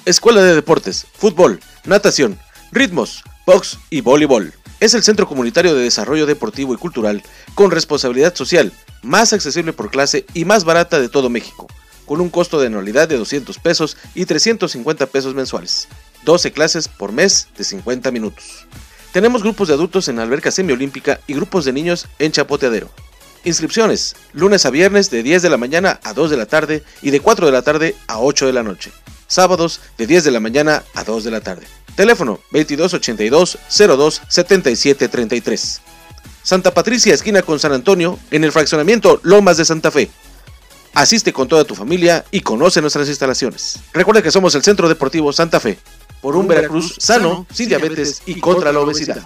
Escuela 0.03 0.41
de 0.41 0.55
Deportes, 0.55 1.05
Fútbol, 1.13 1.59
Natación, 1.85 2.39
Ritmos, 2.71 3.23
Box 3.45 3.79
y 3.89 3.99
Voleibol. 3.99 4.53
Es 4.79 4.93
el 4.93 5.03
centro 5.03 5.27
comunitario 5.27 5.75
de 5.75 5.83
desarrollo 5.83 6.25
deportivo 6.25 6.73
y 6.73 6.77
cultural 6.77 7.21
con 7.53 7.69
responsabilidad 7.69 8.33
social, 8.33 8.71
más 9.03 9.33
accesible 9.33 9.73
por 9.73 9.91
clase 9.91 10.25
y 10.33 10.45
más 10.45 10.63
barata 10.63 10.99
de 10.99 11.09
todo 11.09 11.29
México, 11.29 11.67
con 12.05 12.21
un 12.21 12.29
costo 12.29 12.61
de 12.61 12.67
anualidad 12.67 13.09
de 13.09 13.17
200 13.17 13.59
pesos 13.59 13.97
y 14.15 14.25
350 14.25 15.05
pesos 15.07 15.35
mensuales. 15.35 15.89
12 16.23 16.53
clases 16.53 16.87
por 16.87 17.11
mes 17.11 17.49
de 17.57 17.65
50 17.65 18.09
minutos. 18.11 18.65
Tenemos 19.11 19.43
grupos 19.43 19.67
de 19.67 19.73
adultos 19.73 20.07
en 20.07 20.19
alberca 20.19 20.49
semiolímpica 20.49 21.19
y 21.27 21.33
grupos 21.33 21.65
de 21.65 21.73
niños 21.73 22.07
en 22.19 22.31
chapoteadero. 22.31 22.89
Inscripciones, 23.43 24.15
lunes 24.31 24.65
a 24.65 24.69
viernes 24.69 25.11
de 25.11 25.23
10 25.23 25.41
de 25.41 25.49
la 25.49 25.57
mañana 25.57 25.99
a 26.03 26.13
2 26.13 26.29
de 26.29 26.37
la 26.37 26.45
tarde 26.45 26.83
y 27.01 27.11
de 27.11 27.19
4 27.19 27.47
de 27.47 27.51
la 27.51 27.63
tarde 27.63 27.95
a 28.07 28.19
8 28.19 28.45
de 28.45 28.53
la 28.53 28.63
noche. 28.63 28.91
Sábados 29.31 29.79
de 29.97 30.07
10 30.07 30.25
de 30.25 30.31
la 30.31 30.41
mañana 30.41 30.83
a 30.93 31.05
2 31.05 31.23
de 31.23 31.31
la 31.31 31.39
tarde. 31.39 31.65
Teléfono 31.95 32.41
2282 32.51 33.59
02 33.69 34.21
77 34.27 35.07
33. 35.07 35.81
Santa 36.43 36.73
Patricia, 36.73 37.13
esquina 37.13 37.41
con 37.41 37.57
San 37.57 37.71
Antonio, 37.71 38.19
en 38.29 38.43
el 38.43 38.51
fraccionamiento 38.51 39.21
Lomas 39.23 39.55
de 39.55 39.63
Santa 39.63 39.89
Fe. 39.89 40.11
Asiste 40.93 41.31
con 41.31 41.47
toda 41.47 41.63
tu 41.63 41.75
familia 41.75 42.25
y 42.29 42.41
conoce 42.41 42.81
nuestras 42.81 43.07
instalaciones. 43.07 43.79
Recuerda 43.93 44.21
que 44.21 44.31
somos 44.31 44.53
el 44.55 44.63
Centro 44.63 44.89
Deportivo 44.89 45.31
Santa 45.31 45.61
Fe, 45.61 45.79
por 46.19 46.35
un 46.35 46.49
Veracruz 46.49 46.95
sano, 46.97 47.47
sin 47.53 47.69
diabetes 47.69 48.23
y 48.25 48.37
contra 48.41 48.73
la 48.73 48.81
obesidad. 48.81 49.25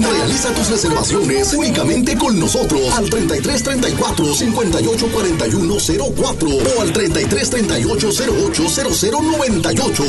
Realiza 0.00 0.52
tus 0.54 0.70
reservaciones 0.70 1.52
únicamente 1.52 2.16
con 2.16 2.38
nosotros 2.38 2.80
al 2.96 3.10
33 3.10 3.62
34 3.62 4.34
58 4.34 5.06
41 5.12 5.74
04 6.16 6.48
o 6.48 6.80
al 6.80 6.92
33 6.92 7.50
38 7.50 8.08
08 8.08 8.68
00 8.68 9.22
98. 9.22 10.04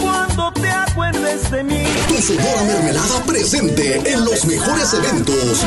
Cuando 0.00 0.52
te 0.52 0.70
acuerdes 0.70 1.50
de 1.50 1.64
mí. 1.64 1.84
Tu 2.08 2.22
Sonora 2.22 2.62
Mermelada 2.64 3.24
presente 3.24 4.00
en 4.04 4.24
los 4.24 4.44
mejores 4.44 4.94
eventos. 4.94 5.64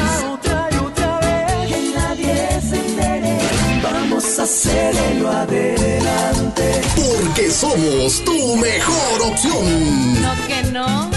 Que 1.66 1.94
nadie 1.94 2.62
se 2.70 2.78
entere. 2.78 3.38
Vamos 3.84 4.40
a 4.40 4.44
hacerlo 4.44 5.30
adelante. 5.30 6.82
Porque 6.96 7.52
somos 7.52 8.24
tu 8.24 8.56
mejor 8.56 9.22
opción. 9.24 10.22
No 10.22 10.48
que 10.48 10.64
no. 10.72 11.17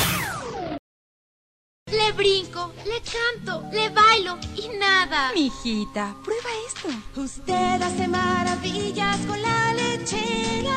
Le 2.11 2.17
brinco, 2.17 2.73
le 2.85 3.01
canto, 3.09 3.63
le 3.71 3.89
bailo 3.89 4.37
y 4.57 4.67
nada. 4.77 5.31
Mijita, 5.33 6.13
prueba 6.25 6.49
esto. 6.67 6.89
Usted 7.21 7.81
hace 7.81 8.05
maravillas 8.05 9.17
con 9.25 9.41
la 9.41 9.73
lechera. 9.73 10.75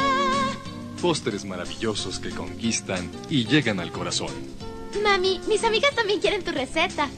Pósteres 1.03 1.45
maravillosos 1.45 2.21
que 2.21 2.31
conquistan 2.31 3.11
y 3.29 3.47
llegan 3.47 3.81
al 3.81 3.91
corazón. 3.91 4.33
Mami, 5.03 5.41
mis 5.49 5.65
amigas 5.65 5.93
también 5.97 6.21
quieren 6.21 6.45
tu 6.45 6.53
receta. 6.53 7.09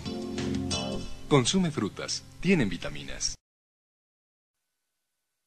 Consume 1.28 1.70
frutas, 1.70 2.24
tienen 2.40 2.70
vitaminas. 2.70 3.34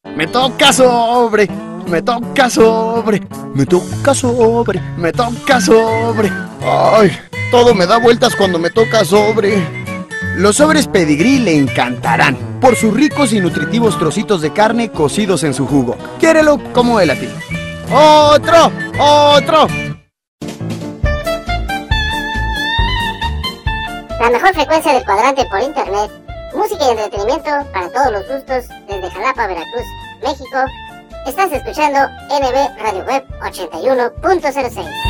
Me 0.04 0.28
toca 0.28 0.72
sobre, 0.72 1.48
me 1.88 2.02
toca 2.02 2.48
sobre, 2.48 3.20
me 3.52 3.66
toca 3.66 4.14
sobre, 4.14 4.80
me 4.96 5.12
toca 5.12 5.60
sobre. 5.60 6.30
Ay, 6.62 7.10
todo 7.50 7.74
me 7.74 7.86
da 7.86 7.98
vueltas 7.98 8.34
cuando 8.36 8.58
me 8.58 8.70
toca 8.70 9.04
sobre. 9.04 9.62
Los 10.36 10.56
sobres 10.56 10.86
pedigrí 10.86 11.38
le 11.38 11.56
encantarán 11.56 12.36
por 12.60 12.76
sus 12.76 12.94
ricos 12.94 13.32
y 13.32 13.40
nutritivos 13.40 13.98
trocitos 13.98 14.40
de 14.40 14.52
carne 14.52 14.90
cocidos 14.90 15.42
en 15.42 15.54
su 15.54 15.66
jugo. 15.66 15.96
Quiérelo 16.18 16.58
como 16.72 17.00
él 17.00 17.10
a 17.10 17.14
ti. 17.14 17.28
¡Otro! 17.90 18.70
¡Otro! 18.98 19.66
La 24.20 24.30
mejor 24.30 24.54
frecuencia 24.54 24.92
del 24.92 25.04
cuadrante 25.04 25.44
por 25.46 25.60
internet. 25.60 26.10
Música 26.54 26.84
y 26.86 26.90
entretenimiento 26.90 27.50
para 27.72 27.88
todos 27.90 28.12
los 28.12 28.28
gustos 28.28 28.64
desde 28.88 29.10
Jalapa, 29.10 29.46
Veracruz, 29.46 29.86
México. 30.22 30.58
Estás 31.26 31.52
escuchando 31.52 32.00
NB 32.28 32.82
Radio 32.82 33.04
Web 33.04 33.24
81.06. 33.40 35.09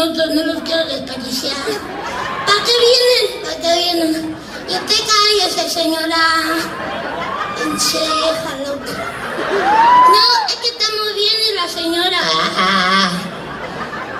minutos, 0.00 0.30
no 0.34 0.42
los 0.54 0.62
quiero 0.62 0.84
desperdiciar. 0.86 1.54
¿Para 2.46 2.64
qué 2.64 2.72
vienen? 2.80 3.42
¿Para 3.42 3.56
qué 3.56 3.78
vienen? 3.78 4.36
Y 4.68 4.74
usted 4.74 4.96
cállese, 5.06 5.68
señora. 5.70 6.24
Enceja, 7.62 8.56
loca. 8.66 8.92
No, 9.52 10.46
es 10.48 10.54
que 10.56 10.68
estamos 10.68 11.14
bien 11.14 11.38
y 11.50 11.54
la 11.54 11.68
señora. 11.68 12.18
ah, 12.56 13.10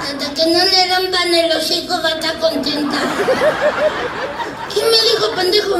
Hasta 0.03 0.35
que 0.35 0.47
no 0.51 0.65
le 0.65 0.95
rompan 0.97 1.35
el 1.35 1.57
hocico 1.57 1.95
va 2.03 2.09
a 2.09 2.13
estar 2.13 2.39
contenta. 2.39 2.99
¿Quién 4.73 4.87
me 4.91 5.01
dijo 5.03 5.31
pendejo? 5.35 5.77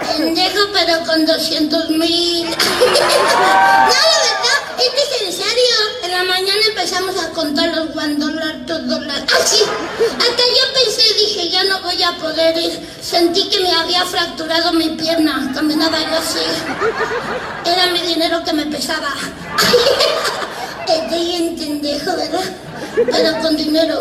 Pendejo, 0.00 0.60
pero 0.72 1.04
con 1.06 1.24
200 1.26 1.90
mil. 1.90 2.50
no, 2.50 2.56
la 2.56 4.00
verdad, 4.26 4.60
esto 4.78 5.00
es 5.14 5.22
en 5.22 5.32
serio. 5.32 5.76
En 6.02 6.13
mañana 6.24 6.60
empezamos 6.68 7.16
a 7.22 7.30
contar 7.30 7.68
los 7.74 7.96
one 7.96 8.14
dólar, 8.16 8.66
dos 8.66 8.86
dólares. 8.86 9.24
Así. 9.40 9.62
Hasta 9.62 10.42
yo 10.42 10.72
pensé, 10.74 11.14
dije, 11.14 11.48
ya 11.50 11.64
no 11.64 11.80
voy 11.82 12.02
a 12.02 12.12
poder 12.16 12.56
ir. 12.58 12.88
Sentí 13.00 13.48
que 13.48 13.60
me 13.60 13.72
había 13.72 14.04
fracturado 14.04 14.72
mi 14.72 14.90
pierna. 14.90 15.50
Caminaba 15.54 15.98
yo 15.98 16.18
así. 16.18 16.44
Era 17.64 17.86
mi 17.92 18.00
dinero 18.00 18.42
que 18.44 18.52
me 18.52 18.66
pesaba. 18.66 19.08
Estoy 20.88 21.34
en 21.34 21.56
pendejo, 21.56 22.16
¿verdad? 22.16 22.44
Pero 22.94 23.38
con 23.40 23.56
dinero. 23.56 24.00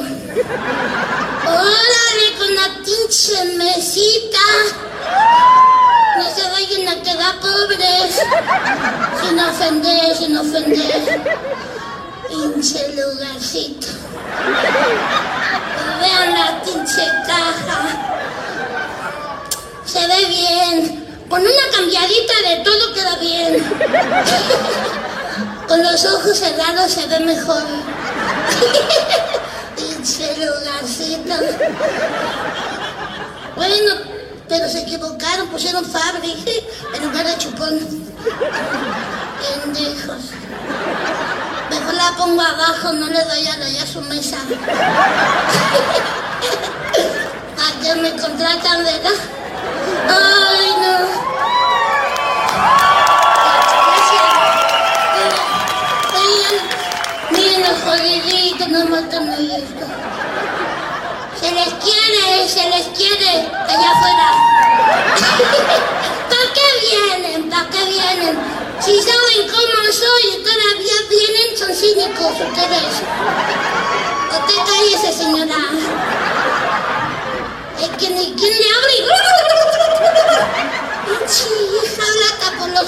Órale, 1.45 2.33
con 2.37 2.55
la 2.55 2.67
pinche 2.83 3.45
mesita. 3.55 4.39
No 6.17 6.35
se 6.35 6.49
vayan 6.49 6.87
a 6.87 7.01
quedar 7.01 7.39
pobres. 7.39 8.19
Sin 9.21 9.39
ofender, 9.39 10.15
sin 10.17 10.37
ofender. 10.37 11.72
Pinche 12.33 12.89
lugarcito. 12.95 13.87
Vean 16.01 16.33
la 16.33 16.59
pinche 16.63 17.05
caja. 17.27 17.77
Se 19.85 20.07
ve 20.07 20.25
bien. 20.25 21.05
Con 21.29 21.41
una 21.41 21.69
cambiadita 21.71 22.33
de 22.49 22.55
todo 22.63 22.91
queda 22.95 23.15
bien. 23.17 23.63
Con 25.67 25.83
los 25.83 26.03
ojos 26.05 26.39
cerrados 26.39 26.91
se 26.91 27.05
ve 27.05 27.19
mejor. 27.19 27.61
Pinche 29.75 30.35
lugarcito. 30.35 31.35
Bueno, 33.55 33.93
pero 34.49 34.67
se 34.67 34.81
equivocaron, 34.81 35.49
pusieron 35.49 35.85
Fabri 35.85 36.63
en 36.95 37.05
lugar 37.05 37.27
de 37.27 37.37
chupón. 37.37 37.79
Pendejos. 39.63 40.42
Mejor 41.73 41.93
la 41.95 42.11
pongo 42.15 42.39
abajo, 42.39 42.93
no 42.93 43.07
le 43.07 43.23
doy 43.23 43.47
a 43.47 43.57
la 43.57 43.65
a 43.81 43.87
su 43.87 43.99
mesa. 44.01 44.37
¿A 47.57 47.81
qué 47.81 47.95
me 47.95 48.11
contratan, 48.11 48.83
verdad? 48.83 49.17
Ay, 50.07 50.75
no. 50.81 50.93
Miren 57.31 57.61
los 57.61 57.81
jodiditos, 57.81 58.69
no 58.69 58.85
matan 58.85 59.29
a 59.29 59.35
esto. 59.35 59.85
Se 61.41 61.51
les 61.51 61.73
quiere, 61.73 62.47
se 62.47 62.69
les 62.69 62.85
quiere 62.95 63.49
allá 63.67 63.91
afuera. 63.93 64.29
¿Para 66.73 66.81
qué 66.81 66.95
vienen? 66.95 67.49
¿Para 67.49 67.69
qué 67.69 67.85
vienen? 67.85 68.39
Si 68.79 69.01
saben 69.01 69.47
cómo 69.47 69.91
soy 69.91 70.23
y 70.31 70.43
todavía 70.43 70.97
vienen, 71.09 71.57
son 71.57 71.73
cínicos 71.73 72.31
ustedes. 72.31 72.93
Usted 74.31 74.59
cállese, 74.65 75.13
señora. 75.13 75.59
Es 77.79 77.89
que 77.89 78.09
ni 78.09 78.33
le 78.35 78.69
abre. 78.75 78.95
Sí, 81.27 81.45
hija 81.83 82.05
blata 82.15 82.47
por 82.57 82.69
los. 82.69 82.85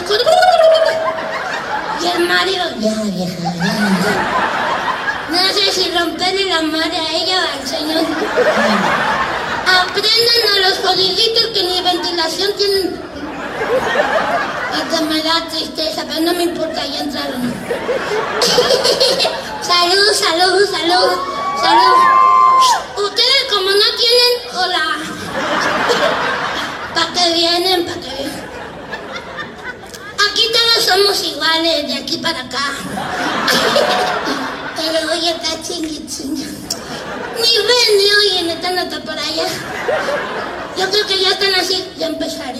Y 2.01 2.07
el 2.07 2.27
marido, 2.27 2.65
ya, 2.79 2.93
vieja, 3.03 3.35
ya. 3.43 3.69
No 5.29 5.39
sé 5.53 5.71
si 5.71 5.91
romperle 5.91 6.45
la 6.45 6.61
madre 6.61 6.97
a 6.97 7.11
ella 7.13 7.37
o 7.39 7.61
al 7.61 7.67
señor. 7.67 8.05
Aprendan 9.67 10.43
a 10.55 10.69
los 10.69 10.79
jodiditos 10.79 11.47
que 11.53 11.63
ni 11.63 11.81
ventilación 11.81 12.53
tienen. 12.57 13.14
Hasta 14.73 15.01
me 15.01 15.21
da 15.21 15.47
tristeza, 15.49 16.03
pero 16.07 16.21
no 16.21 16.33
me 16.33 16.43
importa, 16.43 16.85
ya 16.85 16.99
entraron. 16.99 17.41
salud, 19.61 20.13
salud, 20.13 20.69
salud, 20.69 21.11
salud. 21.61 21.97
Ustedes 23.05 23.43
como 23.49 23.69
no 23.69 23.89
tienen, 23.97 24.33
hola. 24.53 24.85
¿Para 26.93 27.13
qué 27.13 27.25
vienen? 27.33 27.85
¿Para 27.85 28.01
qué 28.01 28.09
vienen? 28.09 28.45
Aquí 30.29 30.43
todos 30.51 30.83
somos 30.85 31.23
iguales, 31.23 31.87
de 31.87 31.95
aquí 31.95 32.17
para 32.17 32.41
acá. 32.41 32.57
Pero 34.75 35.11
hoy 35.11 35.27
está 35.29 35.61
chingui. 35.61 36.05
Ni 37.35 37.57
ven 37.57 37.91
ni 37.97 38.07
oyen, 38.11 38.49
están 38.49 38.77
hasta 38.77 38.99
por 39.01 39.17
allá. 39.17 39.47
Yo 40.77 40.89
creo 40.89 41.07
que 41.07 41.19
ya 41.19 41.29
están 41.29 41.55
así. 41.55 41.91
Ya 41.97 42.07
empezaré. 42.07 42.59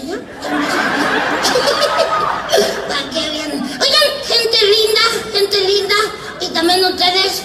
¿Para 2.88 3.10
qué 3.10 3.30
vienen? 3.30 3.62
Oigan, 3.62 4.08
gente 4.24 4.58
linda, 4.66 5.02
gente 5.32 5.60
linda. 5.60 5.94
Y 6.40 6.48
también 6.48 6.84
ustedes. 6.84 7.42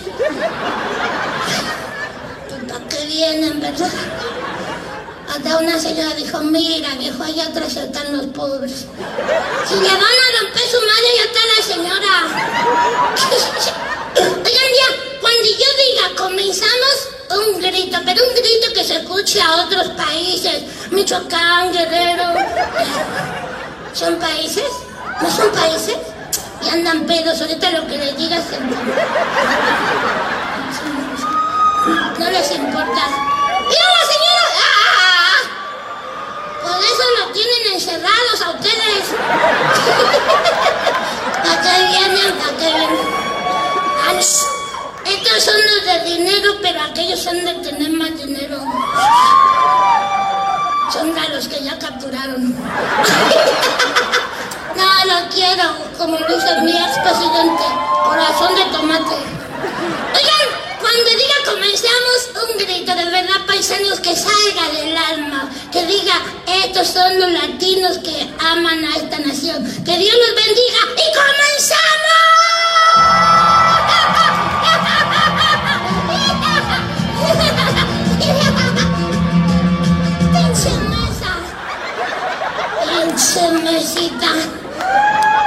¿Para 2.67 2.87
qué 2.87 3.05
vienen, 3.05 3.59
verdad? 3.59 3.89
Hasta 5.31 5.57
una 5.59 5.79
señora 5.79 6.13
dijo, 6.15 6.39
mira 6.41 6.89
viejo, 6.95 7.23
allá 7.23 7.45
atrás 7.45 7.77
están 7.77 8.11
los 8.17 8.25
pobres. 8.27 8.85
Si 9.65 9.75
le 9.75 9.87
van 9.87 10.01
a 10.01 10.41
romper 10.41 10.67
su 10.69 10.77
madre, 10.81 11.07
ya 11.15 11.23
está 11.23 11.39
la 11.55 11.63
señora. 11.73 12.13
Oigan 14.45 14.71
ya, 14.75 14.89
cuando 15.21 15.45
yo 15.45 15.69
diga 15.85 16.05
comenzamos, 16.17 16.95
un 17.29 17.61
grito, 17.61 17.97
pero 18.05 18.21
un 18.27 18.33
grito 18.35 18.73
que 18.73 18.83
se 18.83 18.97
escuche 18.97 19.11
escuche 19.21 19.41
a 19.41 19.65
otros 19.65 19.87
países. 19.89 20.63
Michoacán, 20.91 21.71
Guerrero. 21.71 22.25
¿Son 23.93 24.15
países? 24.19 24.69
¿No 25.21 25.31
son 25.31 25.49
países? 25.51 25.95
Y 26.61 26.69
andan 26.69 27.05
pedos, 27.05 27.39
ahorita 27.39 27.71
lo 27.71 27.87
que 27.87 27.97
les 27.97 28.17
digas 28.17 28.43
se 28.49 28.59
No 32.19 32.29
les 32.29 32.51
importa. 32.51 33.07
¡Mira 33.69 33.85
la 33.95 34.05
señora! 34.11 34.40
Por 36.71 36.81
eso 36.83 37.03
lo 37.19 37.25
tienen 37.33 37.73
encerrados 37.73 38.41
a 38.45 38.49
ustedes. 38.51 39.03
¿Para 41.43 41.61
qué 41.61 41.73
vienen? 41.89 42.31
¿Para 42.39 42.53
qué 42.57 42.65
vienen? 42.65 43.05
Estos 45.05 45.43
son 45.43 45.55
los 45.55 45.85
de 45.85 45.99
dinero, 46.05 46.49
pero 46.61 46.81
aquellos 46.81 47.25
han 47.27 47.43
de 47.43 47.53
tener 47.55 47.89
más 47.91 48.17
dinero. 48.17 48.57
Son 50.91 51.13
de 51.13 51.29
los 51.29 51.47
que 51.47 51.63
ya 51.63 51.77
capturaron. 51.77 52.55
No, 54.73 54.85
lo 55.05 55.27
quiero, 55.29 55.63
como 55.97 56.17
lo 56.17 56.37
hizo 56.37 56.61
mi 56.61 56.71
expresidente. 56.71 57.63
Corazón 58.05 58.55
de 58.55 58.63
tomate. 58.65 59.15
Diga 60.13 60.30
un 62.35 62.57
grito 62.57 62.93
de 62.95 63.05
verdad, 63.05 63.45
paisanos, 63.47 63.99
que 63.99 64.15
salga 64.15 64.69
del 64.73 64.95
alma. 64.97 65.49
Que 65.71 65.85
diga, 65.85 66.13
estos 66.65 66.87
son 66.87 67.19
los 67.19 67.31
latinos 67.31 67.97
que 67.99 68.29
aman 68.39 68.83
a 68.85 68.95
esta 68.97 69.19
nación. 69.19 69.63
Que 69.83 69.97
Dios 69.97 70.15
los 70.15 70.35
bendiga 70.35 70.79
y 70.95 71.11
comenzamos. 71.17 71.81
Pinche 80.33 80.71
mesa. 80.89 81.31
Pinche 82.85 83.43
mesita. 83.63 84.31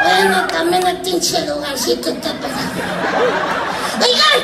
Bueno, 0.04 0.36
también 0.48 0.82
el 0.86 0.96
pinche 0.98 1.38
lugarcito 1.46 2.08
está 2.10 2.32
para. 2.34 2.60
Oigan, 4.02 4.40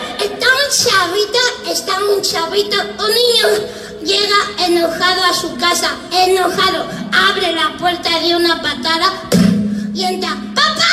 chavito, 0.71 1.39
está 1.69 1.99
un 1.99 2.23
chavito, 2.23 2.77
un 2.81 3.11
niño 3.13 3.49
llega 4.05 4.37
enojado 4.67 5.25
a 5.25 5.35
su 5.35 5.57
casa, 5.57 5.97
enojado, 6.13 6.87
abre 7.13 7.53
la 7.53 7.77
puerta 7.77 8.21
de 8.21 8.37
una 8.37 8.63
patada 8.63 9.13
y 9.93 10.05
entra, 10.05 10.31
¡Papá! 10.55 10.87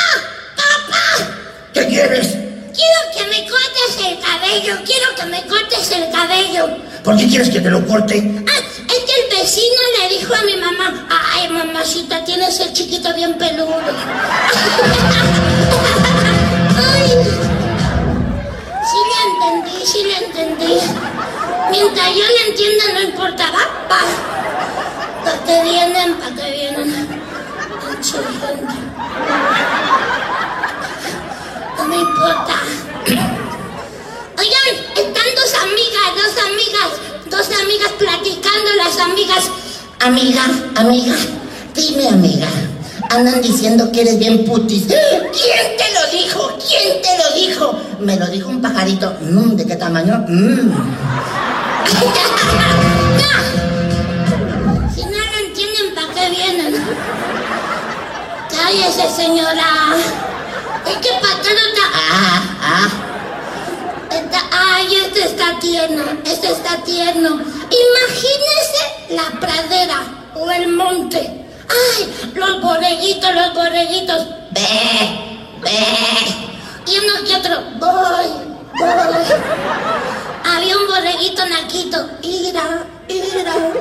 ¡Papá! 0.56 1.30
¿Qué 1.72 1.86
quieres? 1.86 2.26
Quiero 2.26 3.00
que 3.14 3.24
me 3.30 3.48
cortes 3.48 3.98
el 4.04 4.18
cabello, 4.18 4.74
quiero 4.84 5.14
que 5.14 5.26
me 5.26 5.46
cortes 5.46 5.90
el 5.92 6.10
cabello. 6.10 6.68
¿Por 7.04 7.16
qué 7.16 7.28
quieres 7.28 7.48
que 7.48 7.60
te 7.60 7.70
lo 7.70 7.86
corte? 7.86 8.44
Ah, 8.48 8.58
es 8.58 8.98
que 9.04 9.20
el 9.22 9.30
vecino 9.40 9.80
le 10.00 10.08
dijo 10.18 10.34
a 10.34 10.42
mi 10.42 10.56
mamá, 10.56 11.06
ay 11.08 11.48
mamacita, 11.50 12.24
tienes 12.24 12.58
el 12.60 12.72
chiquito 12.72 13.14
bien 13.14 13.38
peludo. 13.38 13.78
entendí, 19.78 19.86
sí 19.86 20.02
le 20.04 20.16
entendí. 20.16 20.78
Mientras 21.70 22.08
yo 22.08 22.24
le 22.24 22.48
entienda 22.48 22.84
no 22.94 23.00
importa, 23.00 23.50
va, 23.50 23.64
va. 23.90 25.24
¿Para 25.24 25.44
qué 25.44 25.62
vienen? 25.62 26.14
¿Para 26.14 26.34
qué 26.34 26.50
vienen? 26.50 27.08
No 31.76 31.84
me 31.84 31.96
importa. 31.96 32.54
Oigan, 34.38 34.68
están 34.96 35.34
dos 35.34 35.54
amigas, 35.62 36.14
dos 36.14 36.44
amigas, 36.44 36.90
dos 37.26 37.60
amigas 37.60 37.92
platicando, 37.98 38.72
las 38.76 38.98
amigas. 38.98 39.50
Amiga, 40.00 40.44
amiga, 40.76 41.14
dime 41.74 42.08
amiga. 42.08 42.48
Andan 43.10 43.40
diciendo 43.40 43.90
que 43.90 44.02
eres 44.02 44.18
bien 44.18 44.44
putis. 44.44 44.84
¿Quién 44.86 45.76
te 45.78 45.94
lo 45.94 46.06
dijo? 46.12 46.58
¿Quién 46.58 47.00
te 47.02 47.16
lo 47.16 47.30
dijo? 47.34 47.74
Me 48.00 48.16
lo 48.16 48.26
dijo 48.26 48.50
un 48.50 48.60
pajarito. 48.60 49.16
Mm, 49.20 49.56
¿De 49.56 49.64
qué 49.66 49.76
tamaño? 49.76 50.24
Mm. 50.28 50.72
Si 54.94 55.02
no 55.04 55.10
lo 55.10 55.38
entienden, 55.46 55.94
¿para 55.94 56.12
qué 56.12 56.28
vienen? 56.30 56.74
Cállese, 58.50 59.08
señora. 59.16 59.96
Es 60.86 60.96
que 60.98 61.10
para 61.20 61.40
está... 61.40 61.84
Ah, 61.94 62.42
ah. 62.62 62.88
Está... 64.10 64.40
Ay, 64.50 64.86
este 65.06 65.20
está 65.24 65.58
tierno, 65.60 66.04
este 66.24 66.48
está 66.48 66.76
tierno. 66.84 67.40
Imagínese 67.86 68.84
la 69.10 69.30
pradera 69.40 70.00
o 70.34 70.50
el 70.50 70.68
monte. 70.68 71.47
Ay, 71.68 72.32
los 72.34 72.62
borreguitos, 72.62 73.34
los 73.34 73.54
borreguitos. 73.54 74.26
Ve, 74.52 74.60
ve. 75.62 75.86
Y 76.86 76.98
uno 76.98 77.24
que 77.26 77.36
otro. 77.36 77.62
Voy, 77.78 78.26
voy. 78.78 78.88
Había 80.44 80.76
un 80.76 80.86
borreguito 80.86 81.46
naquito. 81.46 82.08
Ira, 82.22 82.86
ira. 83.08 83.54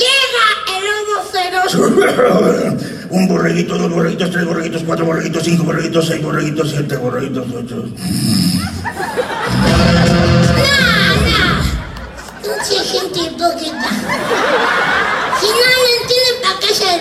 Llega 0.00 0.46
el 0.76 0.82
lobo 0.86 1.16
feroz. 1.30 1.74
Un 3.10 3.26
borreguito, 3.26 3.76
dos 3.76 3.90
borreguitos, 3.90 4.30
tres 4.30 4.46
borreguitos, 4.46 4.82
cuatro 4.84 5.04
borreguitos, 5.04 5.42
cinco 5.42 5.64
borreguitos, 5.64 6.06
seis 6.06 6.22
borreguitos, 6.22 6.70
siete 6.70 6.96
borreguitos, 6.96 7.44
ocho. 7.48 7.74
No, 7.74 7.84
no. 11.26 11.50
Pinche 12.40 12.84
gente 12.84 13.18
hipócrita. 13.18 13.90
Si 15.40 15.46
no 15.46 15.99
Ah, 16.92 16.96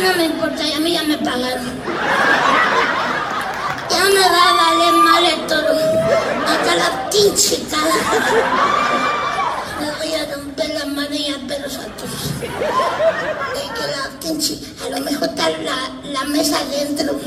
no 0.00 0.14
me 0.16 0.26
importa, 0.26 0.62
y 0.62 0.72
a 0.74 0.78
mí 0.78 0.92
ya 0.92 1.02
me 1.02 1.18
pagaron. 1.18 1.72
Ya 3.90 4.04
me 4.04 4.20
va 4.20 4.48
a 4.48 4.52
valer 4.54 4.92
mal 4.92 5.24
el 5.24 5.46
toro. 5.48 5.74
Hasta 6.46 6.74
la 6.76 7.10
pinche 7.10 7.60
cara. 7.68 7.96
Le 9.80 9.90
voy 9.98 10.14
a 10.14 10.36
romper 10.36 10.70
la 10.70 10.84
madre 10.86 11.34
a 11.34 11.48
pelos 11.48 11.78
a 11.78 11.86
todos. 11.98 12.22
Es 13.56 13.70
que 13.72 13.86
la 13.88 14.20
pinche, 14.20 14.58
a 14.86 14.90
lo 14.90 15.04
mejor 15.04 15.28
está 15.28 15.48
la, 15.50 15.90
la 16.12 16.24
mesa 16.26 16.58
adentro. 16.60 17.18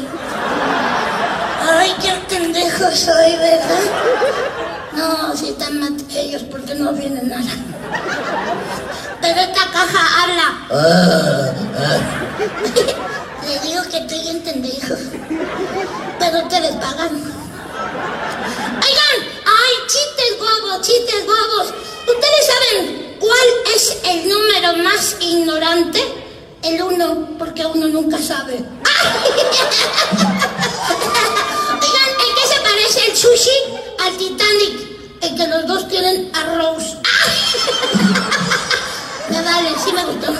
Ay, 1.77 1.93
qué 2.01 2.13
pendejo 2.33 2.89
soy, 2.89 3.35
¿verdad? 3.35 4.62
No, 4.95 5.35
si 5.35 5.49
están 5.49 5.79
más 5.79 5.91
ellos 6.15 6.43
porque 6.51 6.75
no 6.75 6.93
vienen 6.93 7.27
nada. 7.29 7.51
Pero 9.21 9.39
esta 9.39 9.71
caja 9.71 10.23
habla. 10.23 10.47
Le 13.45 13.59
digo 13.67 13.81
que 13.89 13.97
estoy 13.97 14.19
bien 14.19 14.41
pendejo. 14.41 14.95
Pero 16.19 16.47
te 16.47 16.59
les 16.61 16.71
pagan. 16.73 17.11
Oigan, 18.85 19.19
ay, 19.45 19.73
chistes 19.87 20.37
bobos, 20.39 20.81
chistes 20.81 21.25
bobos. 21.25 21.73
¿Ustedes 22.07 22.47
saben 22.47 23.17
cuál 23.19 23.47
es 23.75 23.97
el 24.03 24.29
número 24.29 24.83
más 24.83 25.15
ignorante? 25.19 26.01
El 26.61 26.81
uno, 26.81 27.29
porque 27.39 27.65
uno 27.65 27.87
nunca 27.87 28.17
sabe. 28.19 28.53
Oigan, 29.25 31.22
al 34.05 34.17
Titanic? 34.17 34.93
En 35.21 35.35
que 35.37 35.47
los 35.47 35.65
dos 35.67 35.87
tienen 35.87 36.29
arroz. 36.33 36.97
Me 39.29 39.41
vale, 39.41 39.69
sí 39.83 39.91
me 39.93 40.03
gustó. 40.03 40.33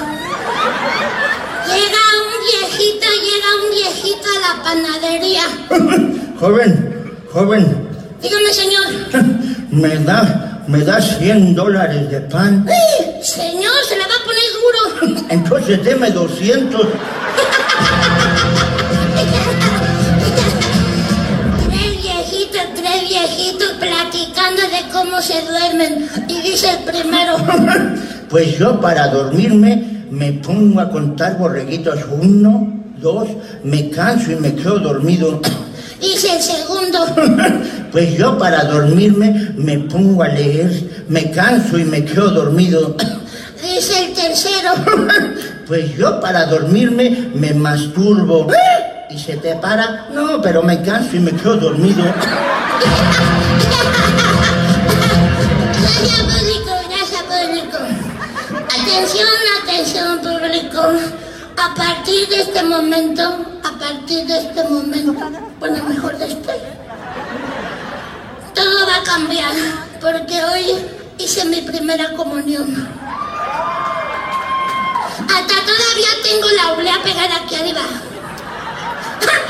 Llega 1.66 2.02
un 2.20 2.34
viejito, 2.52 3.08
llega 3.28 3.50
un 3.64 3.70
viejito 3.72 4.28
a 4.36 4.40
la 4.42 4.64
panadería. 4.64 5.44
Joven, 6.40 7.18
joven, 7.32 7.90
Dígame, 8.22 8.54
señor. 8.54 8.86
¿me 9.72 9.98
da, 10.00 10.64
me 10.68 10.80
da 10.80 11.02
100 11.02 11.56
dólares 11.56 12.10
de 12.10 12.20
pan? 12.22 12.66
¡Ay! 12.68 13.24
Señor, 13.24 13.74
se 13.88 13.98
la 13.98 14.06
va 14.08 14.14
a 14.16 14.24
poner 14.26 14.44
duro. 14.60 15.24
Entonces 15.30 15.84
deme 15.84 16.12
200. 16.12 16.88
Cómo 25.14 25.22
se 25.22 25.42
duermen. 25.42 26.10
Y 26.28 26.42
dice 26.42 26.72
el 26.72 26.84
primero. 26.92 27.38
Pues 28.30 28.58
yo 28.58 28.82
para 28.82 29.10
dormirme 29.10 30.06
me 30.10 30.34
pongo 30.34 30.80
a 30.80 30.90
contar 30.90 31.38
borreguitos. 31.38 32.00
Uno, 32.20 32.82
dos, 32.98 33.28
me 33.64 33.92
canso 33.92 34.32
y 34.32 34.36
me 34.38 34.56
quedo 34.56 34.80
dormido. 34.80 35.40
Dice 36.02 36.36
el 36.36 36.42
segundo. 36.42 37.00
Pues 37.92 38.18
yo 38.18 38.40
para 38.40 38.64
dormirme 38.64 39.52
me 39.56 39.78
pongo 39.78 40.24
a 40.24 40.30
leer, 40.30 41.06
me 41.10 41.30
canso 41.30 41.78
y 41.78 41.84
me 41.84 42.04
quedo 42.04 42.32
dormido. 42.32 42.98
Dice 43.62 44.06
el 44.06 44.14
tercero. 44.14 44.72
Pues 45.68 45.96
yo 45.96 46.20
para 46.20 46.48
dormirme 46.48 47.30
me 47.36 47.54
masturbo. 47.54 48.48
¿Y 49.12 49.20
se 49.20 49.38
te 49.38 49.56
para? 49.58 50.08
No, 50.12 50.42
pero 50.42 50.64
me 50.64 50.82
canso 50.82 51.16
y 51.16 51.20
me 51.20 51.32
quedo 51.34 51.56
dormido. 51.58 52.04
Gracias, 56.00 56.22
público, 56.22 56.72
gracias, 56.90 57.24
público. 57.24 57.78
Atención, 58.66 59.30
atención, 59.62 60.20
público. 60.20 60.82
A 61.56 61.74
partir 61.76 62.28
de 62.30 62.42
este 62.42 62.64
momento, 62.64 63.24
a 63.64 63.72
partir 63.80 64.26
de 64.26 64.38
este 64.40 64.64
momento, 64.64 65.14
bueno, 65.60 65.84
mejor 65.86 66.18
después, 66.18 66.58
todo 68.54 68.88
va 68.88 68.96
a 68.98 69.04
cambiar, 69.04 69.54
porque 70.02 70.44
hoy 70.44 70.76
hice 71.20 71.46
mi 71.46 71.62
primera 71.62 72.14
comunión. 72.14 72.90
Hasta 75.20 75.56
todavía 75.66 76.10
tengo 76.24 76.50
la 76.50 76.74
oblea 76.74 77.02
pegada 77.04 77.36
aquí 77.38 77.56
arriba. 77.56 77.82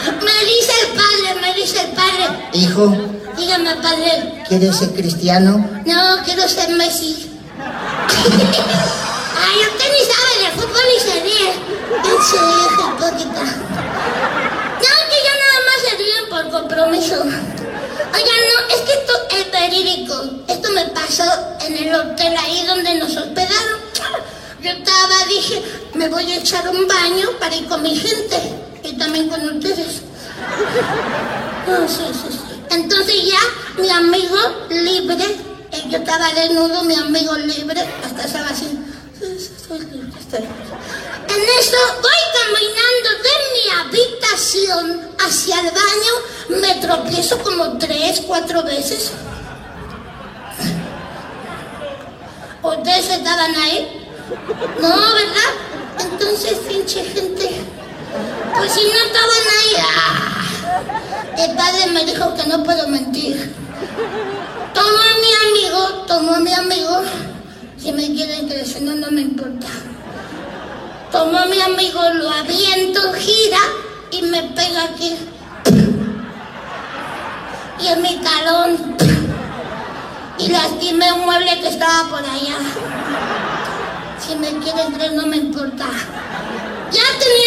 Me 0.04 0.46
dice 0.46 0.74
el 0.82 0.88
padre, 0.98 1.28
me 1.42 1.54
dice 1.54 1.82
el 1.82 1.92
padre. 1.92 2.26
Hijo, 2.54 2.96
Dígame, 3.38 3.76
padre. 3.78 4.44
¿quieres 4.48 4.76
ser 4.78 4.94
cristiano? 4.94 5.58
No, 5.86 6.24
quiero 6.24 6.48
ser 6.48 6.70
Messi. 6.72 7.30
Ay, 7.58 9.60
usted 9.62 9.92
ni 9.92 10.06
sabe 10.06 10.34
de 10.44 10.52
fútbol 10.56 10.88
y 10.96 11.00
se 11.00 11.14
ríe. 11.22 11.52
Serio, 12.30 12.66
hipócrita. 12.72 13.44
No, 13.44 14.94
que 15.10 15.18
ya 15.26 15.34
nada 15.42 15.60
más 15.68 15.80
se 15.90 15.94
ríen 15.98 16.26
por 16.30 16.44
compromiso. 16.52 17.16
Oigan, 17.16 18.42
no, 18.50 18.58
es 18.76 18.82
que 18.82 18.94
esto 18.94 19.14
es 19.32 19.46
verídico. 19.52 20.16
Esto 20.48 20.68
me 20.72 20.86
pasó 20.88 21.26
en 21.62 21.74
el 21.78 21.96
hotel 21.96 22.36
ahí 22.38 22.66
donde 22.68 22.94
nos 22.96 23.16
hospedaron. 23.18 23.80
Yo 24.62 24.70
estaba, 24.70 25.26
dije, 25.28 25.62
me 25.96 26.08
voy 26.08 26.32
a 26.32 26.36
echar 26.38 26.68
un 26.70 26.88
baño 26.88 27.32
para 27.40 27.56
ir 27.56 27.68
con 27.68 27.82
mi 27.82 27.96
gente 27.96 28.63
y 28.84 28.98
también 28.98 29.30
con 29.30 29.58
ustedes. 29.58 30.02
Ah. 31.68 31.86
Entonces 32.72 33.26
ya 33.26 33.40
mi 33.82 33.90
amigo 33.90 34.38
libre, 34.70 35.24
eh, 35.72 35.84
yo 35.90 36.00
estaba 36.00 36.34
desnudo, 36.34 36.84
mi 36.84 36.96
amigo 36.96 37.38
libre, 37.38 37.82
hasta 38.04 38.24
estaba 38.24 38.50
así. 38.50 38.78
En 39.24 39.38
eso 41.60 41.78
voy 42.02 42.22
caminando 42.42 43.10
de 43.24 43.34
mi 43.54 43.64
habitación 43.80 44.86
hacia 45.20 45.56
el 45.60 45.68
baño, 45.68 46.14
me 46.62 46.72
tropiezo 46.76 47.38
como 47.40 47.78
tres, 47.78 48.22
cuatro 48.28 48.64
veces. 48.64 49.12
¿Ustedes 52.62 53.10
estaban 53.10 53.56
ahí? 53.56 54.10
No, 54.82 54.90
¿verdad? 54.90 55.54
Entonces, 56.00 56.58
pinche 56.68 57.04
gente. 57.04 57.62
Pues 58.56 58.72
si 58.72 58.82
no 58.82 59.00
estaban 59.06 59.44
ahí. 59.60 59.76
¡ah! 59.80 60.44
El 61.38 61.56
padre 61.56 61.88
me 61.92 62.06
dijo 62.06 62.34
que 62.36 62.48
no 62.48 62.64
puedo 62.64 62.88
mentir. 62.88 63.54
Tomó 64.74 64.88
a 64.88 65.16
mi 65.22 65.34
amigo, 65.50 65.88
tomó 66.08 66.36
a 66.36 66.40
mi 66.40 66.54
amigo. 66.54 67.02
Si 67.78 67.92
me 67.92 68.14
quieren 68.14 68.48
crecer, 68.48 68.82
no, 68.84 68.96
no 68.96 69.12
me 69.12 69.22
importa. 69.22 69.68
Tomó 71.12 71.38
a 71.38 71.46
mi 71.46 71.60
amigo, 71.60 72.02
lo 72.14 72.30
aviento, 72.30 73.14
gira 73.14 73.60
y 74.12 74.22
me 74.24 74.44
pega 74.56 74.86
aquí. 74.86 75.16
Y 77.80 77.88
en 77.88 78.02
mi 78.02 78.16
talón. 78.18 78.96
Y 80.38 80.48
lastimé 80.48 81.12
un 81.14 81.26
mueble 81.26 81.60
que 81.62 81.68
estaba 81.70 82.10
por 82.10 82.20
allá. 82.20 82.58
Si 84.20 84.36
me 84.36 84.58
quieren 84.60 84.94
creer, 84.94 85.14
no 85.14 85.28
me 85.28 85.38
importa. 85.38 85.86
Ya 86.92 87.02
teniendo 87.20 87.34
a 87.34 87.36
mi 87.36 87.43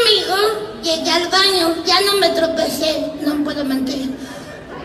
amigo, 0.00 0.80
llegué 0.82 1.10
al 1.10 1.28
baño, 1.28 1.74
ya 1.84 2.00
no 2.02 2.14
me 2.16 2.28
tropecé, 2.30 3.12
no 3.22 3.42
puedo 3.44 3.64
mentir. 3.64 4.10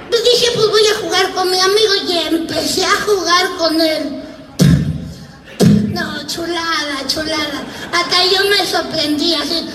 Pues 0.09 0.23
dije, 0.23 0.51
pues 0.55 0.67
voy 0.69 0.87
a 0.87 0.95
jugar 1.01 1.31
con 1.33 1.49
mi 1.49 1.59
amigo 1.59 1.93
y 2.07 2.17
empecé 2.17 2.85
a 2.85 3.01
jugar 3.01 3.49
con 3.57 3.81
él. 3.81 4.23
No, 5.89 6.27
chulada, 6.27 7.05
chulada. 7.07 7.63
Hasta 7.91 8.25
yo 8.25 8.49
me 8.49 8.65
sorprendí 8.65 9.33
así. 9.33 9.67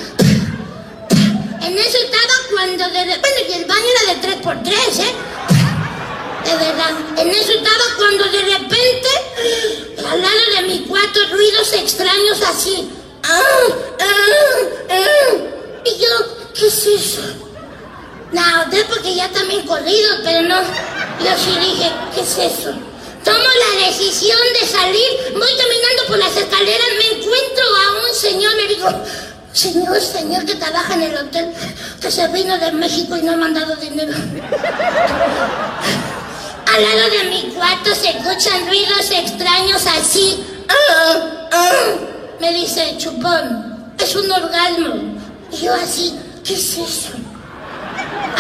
En 1.62 1.79
eso 1.79 1.99
estaba 1.99 2.35
cuando 2.51 2.85
de 2.88 3.05
bueno, 3.05 3.40
y 3.49 3.53
el 3.53 3.64
baño 3.66 3.87
era 4.03 4.14
de 4.14 4.43
3x3, 4.43 5.01
¿eh? 5.01 5.14
De 6.45 6.57
verdad. 6.57 6.90
En 7.19 7.31
eso 7.31 7.53
estaba 7.53 7.85
cuando 7.97 8.25
de 8.25 8.43
repente, 8.43 9.09
al 10.11 10.23
de 10.23 10.69
mi 10.69 10.81
cuarto, 10.87 11.21
ruidos 11.31 11.73
extraños 11.75 12.43
así. 12.43 12.88
¡Ah! 13.31 13.90
Y 15.85 15.99
yo, 15.99 16.09
¿qué 16.55 16.66
es 16.66 16.87
eso? 16.87 17.23
No, 18.33 18.43
usted 18.64 18.87
porque 18.87 19.14
ya 19.14 19.29
también 19.31 19.66
corrido, 19.66 20.11
pero 20.25 20.43
no. 20.43 20.61
Yo 20.61 21.31
sí 21.37 21.59
dije, 21.59 21.90
¿qué 22.14 22.21
es 22.21 22.38
eso? 22.38 22.73
Tomo 23.25 23.38
la 23.38 23.87
decisión 23.87 24.38
de 24.59 24.66
salir, 24.66 25.35
voy 25.35 25.49
caminando 25.57 26.07
por 26.09 26.19
las 26.19 26.37
escaleras, 26.37 26.87
me 26.99 27.19
encuentro 27.19 27.64
a 27.64 28.09
un 28.09 28.14
señor, 28.14 28.55
le 28.55 28.69
digo, 28.69 28.88
señor, 29.53 30.01
señor 30.01 30.45
que 30.47 30.55
trabaja 30.55 30.95
en 30.95 31.03
el 31.03 31.16
hotel, 31.16 31.53
que 32.01 32.11
se 32.11 32.27
vino 32.29 32.59
de 32.59 32.73
México 32.73 33.16
y 33.16 33.23
no 33.23 33.33
ha 33.33 33.37
mandado 33.37 33.77
dinero. 33.77 34.12
Al 36.66 36.83
lado 36.83 37.11
de 37.11 37.25
mi 37.25 37.43
cuarto 37.55 37.95
se 37.95 38.11
escuchan 38.11 38.66
ruidos 38.66 39.11
extraños 39.11 39.87
así. 39.87 40.45
¡Ah! 40.69 41.49
¡Ah! 41.53 42.11
Me 42.40 42.53
dice, 42.55 42.96
chupón, 42.96 43.92
es 43.98 44.16
un 44.16 44.33
orgasmo. 44.33 44.94
Y 45.53 45.59
yo 45.59 45.74
así, 45.74 46.18
¿qué 46.42 46.55
es 46.55 46.79
eso? 46.79 47.11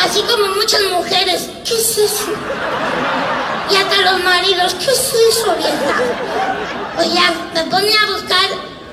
Así 0.02 0.22
como 0.22 0.54
muchas 0.54 0.80
mujeres, 0.90 1.50
¿qué 1.66 1.74
es 1.74 1.98
eso? 1.98 2.32
Y 3.70 3.76
hasta 3.76 4.10
los 4.10 4.24
maridos, 4.24 4.74
¿qué 4.74 4.90
es 4.90 5.12
eso, 5.30 5.54
vieja? 5.54 6.00
Pues 6.96 7.12
ya, 7.12 7.30
me 7.52 7.64
pone 7.70 7.92
a 7.94 8.06
buscar 8.10 8.46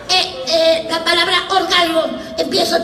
eh, 0.10 0.44
eh, 0.48 0.88
la 0.90 1.02
palabra 1.06 1.48
orgasmo. 1.52 2.04
Empiezo. 2.38 2.76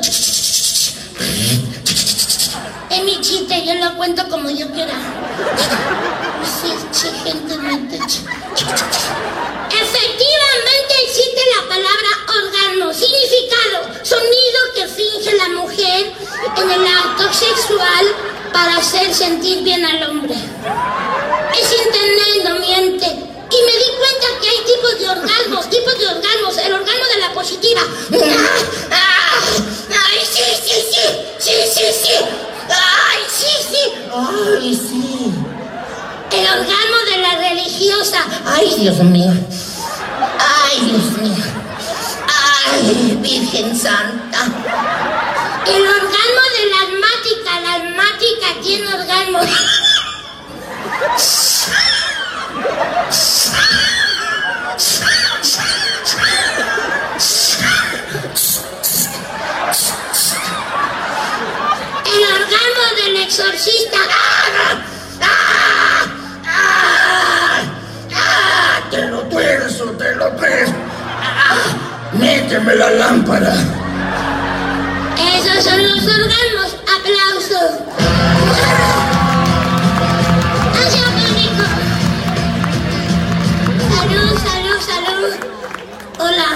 Es 2.89 3.03
mi 3.03 3.19
chiste, 3.19 3.65
yo 3.65 3.73
lo 3.75 3.97
cuento 3.97 4.29
como 4.29 4.49
yo 4.49 4.71
quiera. 4.71 4.93
Sí, 6.62 6.71
gente, 7.25 7.57
mente. 7.57 7.97
Efectivamente 7.97 8.33
la 11.55 11.67
palabra 11.67 12.09
orgasmo. 12.27 12.93
Significado, 12.93 13.77
sonido 14.03 14.59
que 14.75 14.87
finge 14.87 15.35
la 15.35 15.49
mujer 15.49 16.13
en 16.57 16.71
el 16.71 16.87
acto 16.87 17.33
sexual 17.33 18.05
para 18.51 18.77
hacer 18.77 19.13
sentir 19.13 19.63
bien 19.63 19.85
al 19.85 20.03
hombre. 20.09 20.33
Es 20.33 21.71
internet, 21.85 22.43
no 22.43 22.59
miente. 22.59 23.05
Y 23.05 23.61
me 23.65 23.71
di 23.71 23.89
cuenta 23.97 24.27
que 24.41 24.49
hay 24.49 24.57
tipos 24.65 24.99
de 24.99 25.09
orgasmos, 25.09 25.69
tipos 25.69 25.97
de 25.99 26.07
orgasmos. 26.07 26.57
El 26.57 26.73
orgasmo 26.73 27.05
de 27.13 27.19
la 27.19 27.33
positiva. 27.33 27.81
¡Ah! 27.81 28.91
¡Ah! 28.91 29.39
¡Ay, 29.89 30.19
sí, 30.25 30.43
sí, 30.65 30.75
sí! 30.91 31.05
¡Sí, 31.39 31.51
sí, 31.73 31.85
sí! 32.03 32.15
¡Ay, 32.69 33.21
sí, 33.29 33.53
sí! 33.69 33.91
¡Ay, 34.11 34.75
sí! 34.75 35.33
El 36.31 36.45
orgasmo 36.47 36.97
de 37.11 37.17
la 37.21 37.49
religiosa. 37.49 38.25
¡Ay, 38.45 38.73
Dios 38.79 38.97
mío! 39.03 39.31
¡Ay, 40.45 40.79
Dios 40.82 41.12
mío! 41.19 41.45
¡Ay, 42.27 43.17
Virgen 43.21 43.79
Santa! 43.79 44.45
El 45.65 45.82
orgasmo 45.88 46.43
de 46.58 46.65
la 46.69 46.79
asmática. 46.84 47.51
La 47.62 47.73
asmática 47.75 48.47
tiene 48.62 48.88
orgasmo. 48.88 49.39
El 62.06 62.21
orgasmo 62.23 62.84
del 62.97 63.15
exorcista. 63.17 63.97
Tuerzo, 69.43 69.91
te 69.97 70.15
lo 70.15 70.29
tuerzo. 70.38 70.71
Méteme 72.13 72.75
la 72.75 72.91
lámpara. 72.91 73.53
Esos 75.36 75.65
son 75.65 75.84
los 75.84 76.01
orgasmos. 76.08 76.77
Aplausos. 76.95 77.71
Gracias, 80.71 81.10
público. 81.10 81.63
Salud, 83.97 84.39
salud, 84.47 84.79
salud. 84.79 85.34
Hola. 86.19 86.49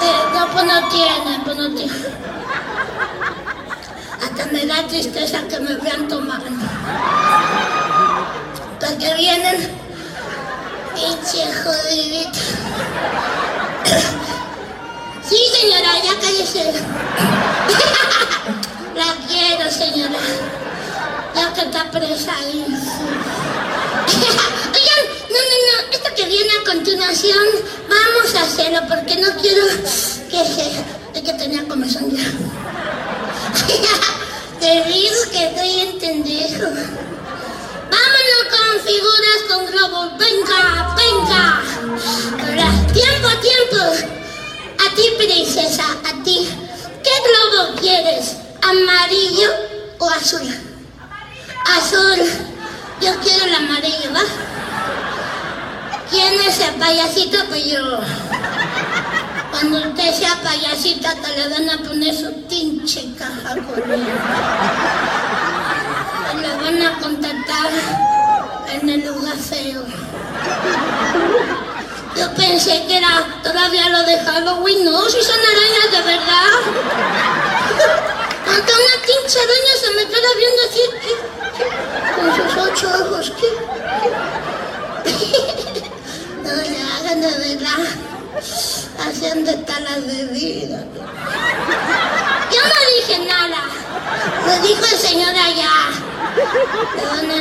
Eh, 0.00 0.22
no, 0.34 0.46
pues 0.52 0.64
no 0.64 0.88
tiene, 0.88 1.40
pues 1.44 1.56
no 1.58 1.74
tiene. 1.74 1.92
Hasta 4.22 4.46
me 4.46 4.64
da 4.64 4.86
tristeza 4.88 5.42
que 5.50 5.60
me 5.60 5.74
vean 5.76 6.08
tomar. 6.08 6.40
Porque 8.80 9.14
vienen 9.16 9.83
pinche 10.94 11.42
jodidito. 11.62 12.38
Sí, 15.28 15.38
señora, 15.58 15.90
ya 16.04 16.14
cállese. 16.20 16.64
La 18.94 19.10
quiero, 19.26 19.66
señora. 19.70 20.20
Ya 21.34 21.52
que 21.52 21.62
está 21.62 21.90
presa 21.90 22.32
ahí. 22.38 22.64
Oigan, 24.74 25.04
no, 25.30 25.38
no, 25.38 25.56
no. 25.66 25.72
viene 26.26 26.50
a 26.50 26.64
continuación, 26.64 27.44
vamos 27.88 28.34
a 28.34 28.42
hacerlo 28.42 28.80
porque 28.88 29.16
no 29.16 29.28
quiero 29.40 29.64
que 30.30 30.44
se... 30.44 30.82
Es 31.14 31.22
que 31.22 31.32
tenía 31.34 31.66
comezón 31.68 32.10
ya. 32.10 32.24
Te 34.60 34.84
digo 34.84 35.14
que 35.30 35.46
estoy 35.46 35.80
en 35.80 35.98
pendejo. 35.98 36.66
Con 38.74 38.82
figuras 38.82 39.40
con 39.48 39.66
globos. 39.66 40.18
Venga, 40.18 40.96
venga. 40.96 41.62
Ahora, 42.42 42.92
tiempo, 42.92 43.28
tiempo. 43.40 43.84
A 44.84 44.94
ti, 44.96 45.02
princesa, 45.16 45.84
a 46.04 46.24
ti. 46.24 46.48
¿Qué 47.04 47.10
globo 47.24 47.80
quieres? 47.80 48.36
¿Amarillo 48.62 49.48
o 49.98 50.10
azul? 50.10 50.42
Azul. 51.76 52.18
Yo 53.00 53.14
quiero 53.20 53.44
el 53.44 53.54
amarillo, 53.54 54.12
¿va? 54.12 54.22
¿Quién 56.10 56.34
es 56.40 56.58
el 56.58 56.74
payasito? 56.74 57.44
Pues 57.48 57.64
yo. 57.66 58.00
Cuando 59.52 59.88
usted 59.88 60.14
sea 60.14 60.42
payasita, 60.42 61.14
te 61.14 61.28
le 61.28 61.48
van 61.48 61.70
a 61.70 61.78
poner 61.88 62.12
su 62.12 62.32
pinche 62.48 63.14
caja 63.16 63.54
conmigo. 63.54 64.18
Y 66.32 66.40
le 66.40 66.56
van 66.56 66.82
a 66.82 66.98
contratar 66.98 68.13
en 68.74 68.88
el 68.88 69.06
lugar 69.06 69.36
feo. 69.36 69.84
Yo 72.16 72.34
pensé 72.34 72.84
que 72.86 72.96
era 72.98 73.26
todavía 73.42 73.88
lo 73.88 74.02
de 74.04 74.18
Halloween. 74.18 74.84
No, 74.84 75.08
si 75.08 75.22
son 75.22 75.38
arañas 75.38 75.90
de 75.92 76.02
verdad. 76.12 76.60
Hasta 78.46 78.72
una 78.72 78.96
pinche 79.06 79.38
araña 79.40 79.74
se 79.80 79.90
me 79.96 80.04
queda 80.06 80.30
viendo 80.38 80.62
así. 80.68 80.84
Con 82.16 82.26
sus 82.36 82.52
ocho 82.56 82.86
ojos. 83.04 83.32
¿qué? 83.40 83.50
No 86.44 86.52
le 86.52 86.78
hagan 86.82 87.20
de 87.22 87.32
verdad. 87.54 87.84
De 89.34 89.50
estar 89.50 89.80
las 89.80 90.06
bebidas. 90.06 90.84
Yo 92.54 92.60
no 92.62 92.78
dije 92.96 93.18
nada. 93.26 93.60
Lo 94.46 94.52
dijo 94.66 94.84
el 94.84 94.98
señor 94.98 95.34
allá. 95.34 95.74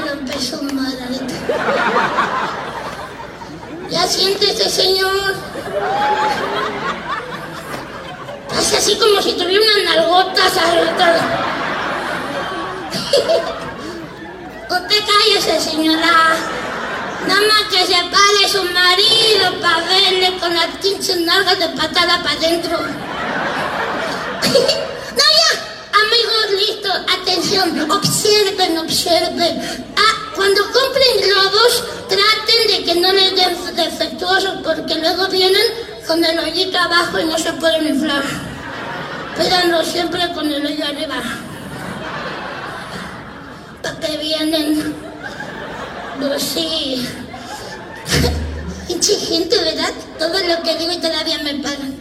Romper 0.10 0.42
su 0.42 0.62
madre. 0.64 1.20
Ya 3.90 4.08
siéntese, 4.08 4.70
señor. 4.70 5.36
Hace 8.58 8.78
así 8.78 8.96
como 8.98 9.22
si 9.22 9.34
tuviera 9.34 9.64
unas 9.64 9.96
nalgotas. 9.96 10.54
Usted 14.70 15.00
cállese, 15.06 15.60
señora. 15.60 16.36
Nada 17.28 17.42
más 17.42 17.64
que 17.70 17.86
se 17.86 17.94
pare 17.94 18.50
su 18.52 18.64
marido 18.64 19.62
para 19.62 19.84
verle 19.86 20.38
con 20.40 20.54
las 20.54 20.68
pinches 20.82 21.18
nalgas 21.22 21.60
de 21.60 21.70
patada 21.70 22.22
para 22.22 22.32
adentro. 22.32 22.78
no, 22.80 22.90
ya. 25.40 25.52
Amigos, 26.02 26.52
listo. 26.52 26.83
Atención. 26.94 27.92
Observen, 27.92 28.78
observen. 28.78 29.62
Ah, 29.98 30.32
cuando 30.36 30.62
compren 30.64 31.30
globos, 31.30 31.84
traten 32.08 32.68
de 32.68 32.84
que 32.84 33.00
no 33.00 33.12
les 33.12 33.36
den 33.36 33.76
defectuosos 33.76 34.62
porque 34.64 34.96
luego 34.96 35.28
vienen 35.28 35.64
con 36.08 36.24
el 36.24 36.38
hoyito 36.40 36.78
abajo 36.78 37.20
y 37.20 37.26
no 37.26 37.38
se 37.38 37.54
pueden 37.54 37.88
inflar. 37.88 38.24
Pédanlo 39.38 39.84
siempre 39.84 40.32
con 40.34 40.52
el 40.52 40.66
hoyo 40.66 40.86
arriba. 40.86 41.16
¿Para 43.82 44.00
qué 44.00 44.18
vienen? 44.18 44.96
Pues 46.20 46.44
sí. 46.44 47.08
Pinche 48.88 49.16
gente, 49.16 49.58
¿verdad? 49.58 49.92
Todo 50.20 50.38
lo 50.40 50.62
que 50.62 50.76
digo 50.78 50.92
y 50.92 50.98
todavía 50.98 51.40
me 51.40 51.56
pagan. 51.56 51.94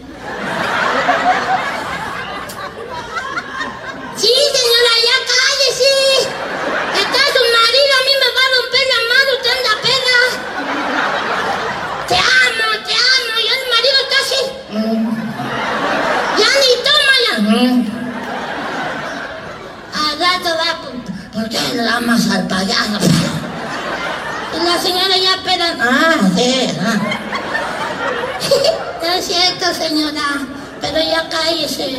Sí, 4.17 4.29
señora, 4.29 4.95
ya 5.09 5.17
cállese. 5.33 5.95
Está 6.95 7.23
su 7.35 7.43
marido, 7.57 7.93
a 7.99 8.03
mí 8.07 8.15
me 8.23 8.29
va 8.37 8.43
a 8.45 8.53
romper 8.55 8.85
la 8.93 9.01
madre, 9.11 9.31
usted 9.37 9.53
anda 9.59 9.75
pega. 9.83 10.19
Te 12.07 12.17
amo, 12.17 12.67
te 12.87 12.95
amo, 12.95 13.35
y 13.41 13.47
el 13.49 13.63
marido 13.73 13.99
está 14.05 14.17
así. 14.23 14.41
Ya 16.39 16.51
ni 16.63 16.71
toma 16.87 17.15
ya. 17.27 17.35
Al 19.99 20.15
rato 20.21 20.51
va, 20.61 20.71
¿por 21.53 21.61
qué 21.71 21.75
le 21.75 21.89
amas 21.89 22.31
al 22.31 22.47
payaso? 22.49 22.99
Y 24.55 24.65
la 24.65 24.79
señora 24.79 25.17
ya 25.17 25.43
peda. 25.43 25.77
Ah, 25.81 26.15
sí, 26.37 26.69
ah. 26.81 26.99
Es 29.17 29.27
cierto, 29.27 29.75
señora, 29.75 30.47
pero 30.81 30.99
ya 30.99 31.29
cállese. 31.29 31.97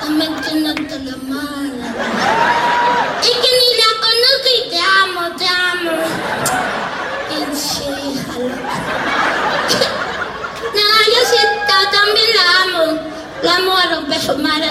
También 0.00 0.34
tiene 0.42 0.74
la 0.74 1.16
mala. 1.16 1.88
Es 3.22 3.30
que 3.30 3.50
ni 3.58 3.68
la 3.78 3.90
conozco 4.00 4.48
y 4.58 4.70
te 4.70 4.78
amo, 4.78 5.22
te 5.36 5.46
amo. 5.46 5.90
Loca. 8.40 8.68
No, 10.74 10.80
yo 10.80 11.20
sí 11.30 11.36
ta- 11.68 11.90
también 11.90 12.30
la 12.34 12.44
amo. 12.62 12.84
La 13.42 13.52
amo 13.56 13.76
a 13.76 13.94
romper 13.94 14.20
su 14.20 14.34
madre. 14.38 14.70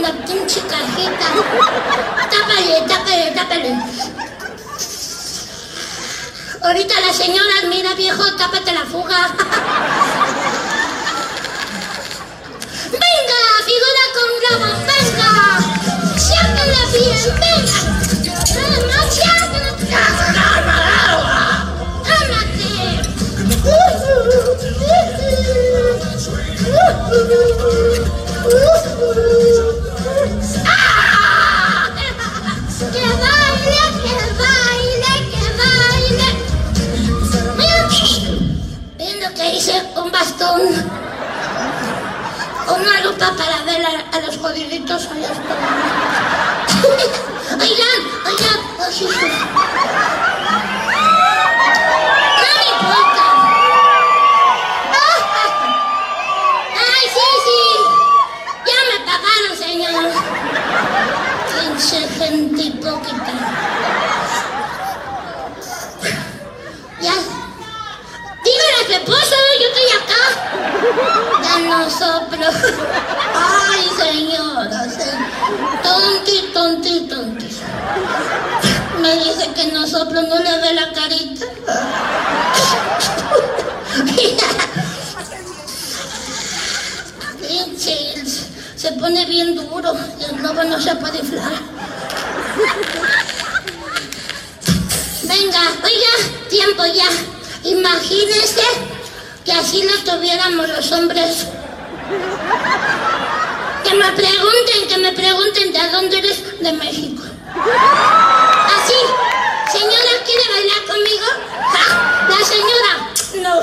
La 0.00 0.12
pinche 0.24 0.60
cajita. 0.66 1.26
Tápale, 2.30 2.82
tápale, 2.86 3.32
tápale. 3.34 3.70
Ahorita 6.62 7.00
la 7.00 7.12
señora, 7.12 7.62
mira 7.68 7.94
viejo, 7.94 8.24
tápate 8.36 8.72
la 8.72 8.84
fuga. 8.84 9.34
¡Venga, 12.92 13.40
figura 13.68 14.02
con 14.16 14.28
globo! 14.40 14.68
¡Venga! 14.90 15.32
¡Siáquenla 16.16 16.82
bien! 16.92 17.22
¡Venga! 17.42 17.78
¡Nada 18.54 18.78
más, 18.86 19.06
siáquenla! 19.14 20.00
¡Tómate! 22.04 22.78
bastón. 40.18 40.60
O 42.68 42.74
una 42.74 43.00
lupa 43.02 43.32
para 43.36 43.62
ver 43.64 43.82
a, 43.86 44.16
a 44.16 44.20
los 44.20 44.36
jodiditos 44.36 45.06
a 45.06 45.14
Oigan, 47.60 48.00
oigan, 48.26 48.60
acá. 71.68 71.68
Ya 71.68 71.78
no 71.78 71.90
soplo. 71.90 72.46
Ay, 73.34 73.88
señora. 73.96 74.86
Tonti, 75.82 76.50
tonti, 76.52 77.00
tonti. 77.08 77.48
Me 79.00 79.16
dice 79.16 79.50
que 79.54 79.72
no 79.72 79.86
soplo, 79.86 80.20
no 80.22 80.38
le 80.38 80.58
ve 80.60 80.74
la 80.74 80.92
carita. 80.92 81.46
Se 88.78 88.92
pone 88.92 89.26
bien 89.26 89.56
duro 89.56 89.92
y 90.20 90.24
el 90.24 90.40
lobo 90.40 90.62
no 90.62 90.80
se 90.80 90.94
puede 90.94 91.18
inflar. 91.18 91.50
Venga, 95.24 95.60
oiga, 95.82 96.14
tiempo 96.48 96.86
ya. 96.86 97.08
Imagínese 97.64 98.62
que 99.44 99.52
así 99.52 99.82
lo 99.82 100.12
tuviéramos 100.12 100.68
los 100.68 100.92
hombres. 100.92 101.48
Que 103.84 103.94
me 103.94 104.12
pregunten, 104.12 104.88
que 104.88 104.98
me 104.98 105.12
pregunten 105.12 105.72
de 105.72 105.90
dónde 105.90 106.18
eres, 106.18 106.60
de 106.60 106.72
México. 106.72 107.22
Así, 108.76 109.00
señora, 109.72 110.12
¿quiere 110.24 110.44
bailar 110.52 110.82
conmigo? 110.86 111.26
¡Ja! 111.72 112.26
La 112.28 112.40
señora, 112.44 112.92
no. 113.42 113.60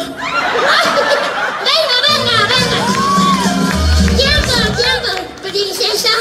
Venga, 1.67 1.97
venga, 2.07 2.37
venga. 2.53 2.79
Tiempo, 4.17 4.55
tiempo, 4.81 5.11
princesa. 5.43 6.13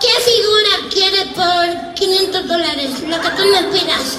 ¿Qué 0.00 0.12
figura 0.20 0.72
quiere 0.92 1.26
por 1.34 1.94
500 1.94 2.48
dólares? 2.48 2.90
Lo 3.06 3.20
que 3.20 3.30
tú 3.30 3.44
me 3.46 3.62
pidas. 3.64 4.18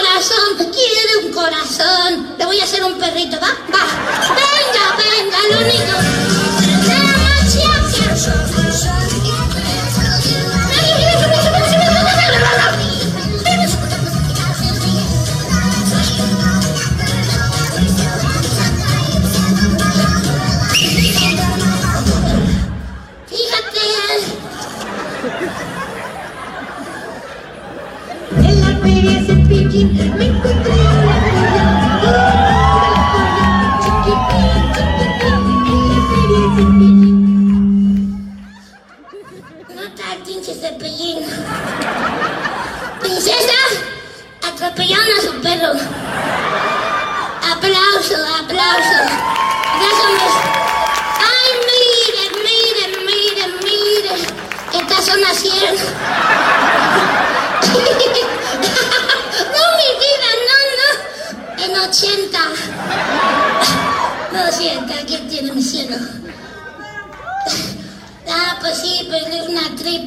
Corazón, 0.00 0.56
quiere 0.56 1.26
un 1.26 1.32
corazón. 1.32 2.34
Le 2.38 2.46
voy 2.46 2.58
a 2.58 2.64
hacer 2.64 2.82
un 2.82 2.98
perrito, 2.98 3.38
¿va? 3.38 3.48
Va. 3.48 3.84
Venga, 4.34 4.96
venga, 4.96 5.38
lo 5.50 5.60
único. 5.60 6.39
Me 29.70 30.26
encontré 30.26 30.72
en 30.72 31.06
la. 31.06 31.14
No 39.68 39.82
pinche 40.24 40.54
cepillín. 40.54 41.18
Princesa, 42.98 43.60
atropellaron 44.48 45.06
a 45.06 45.22
su 45.22 45.32
perro. 45.40 45.72
Aplauso, 47.52 48.16
aplauso. 48.42 48.98
Déjame. 49.78 50.26
Ay, 51.30 51.50
mire, 51.70 52.24
mire, 52.42 52.84
mire, 53.06 53.44
mire. 53.62 54.14
Estas 54.72 55.00
son 55.06 55.20
las 55.20 55.36
100. 55.36 57.09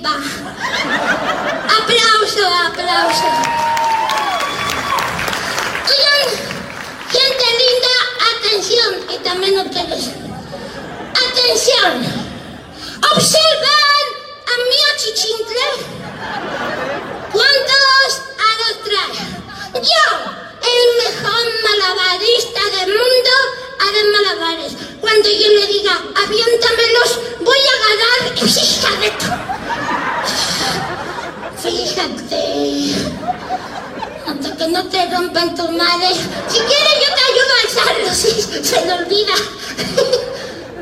Tripa. 0.04 0.16
Aplauso, 1.80 2.45
aplauso. 2.68 3.30
Oigan, 5.89 6.30
gente 7.10 7.45
linda, 7.62 7.95
atención. 8.38 8.91
Y 9.10 9.18
también 9.24 9.60
ustedes. 9.60 10.10
Atención. 11.30 11.93
Observen 13.12 14.06
a 14.47 14.54
mi 14.68 14.78
achichincle. 14.93 15.66
¿Cuántos 17.32 18.22
aros 18.51 18.76
trae? 18.84 19.82
Yo, 19.82 20.06
el 20.62 20.84
mejor 21.04 21.45
malabarista 21.64 22.62
del 22.78 22.89
mundo, 22.89 23.34
haré 23.80 24.04
malabares. 24.04 24.74
Cuando 25.01 25.30
yo 25.30 25.49
le 25.49 25.68
diga, 25.68 25.99
aviéntamelos, 26.24 27.20
voy 27.41 27.58
a 27.58 27.76
ganar. 27.80 28.43
Hija 28.43 28.89
de 28.99 29.62
Hasta 34.28 34.58
que 34.58 34.68
no 34.68 34.84
te 34.88 35.10
rompan 35.10 35.56
tu 35.56 35.64
madre. 35.72 36.10
Si 36.49 36.60
quieres, 36.60 36.95
yo 36.99 37.10
te 37.16 37.22
ayudo 37.32 37.54
a 37.54 37.62
alzarlos. 37.64 38.18
Si 38.18 38.30
se 38.64 38.86
le 38.86 38.93
olvida. 38.93 39.34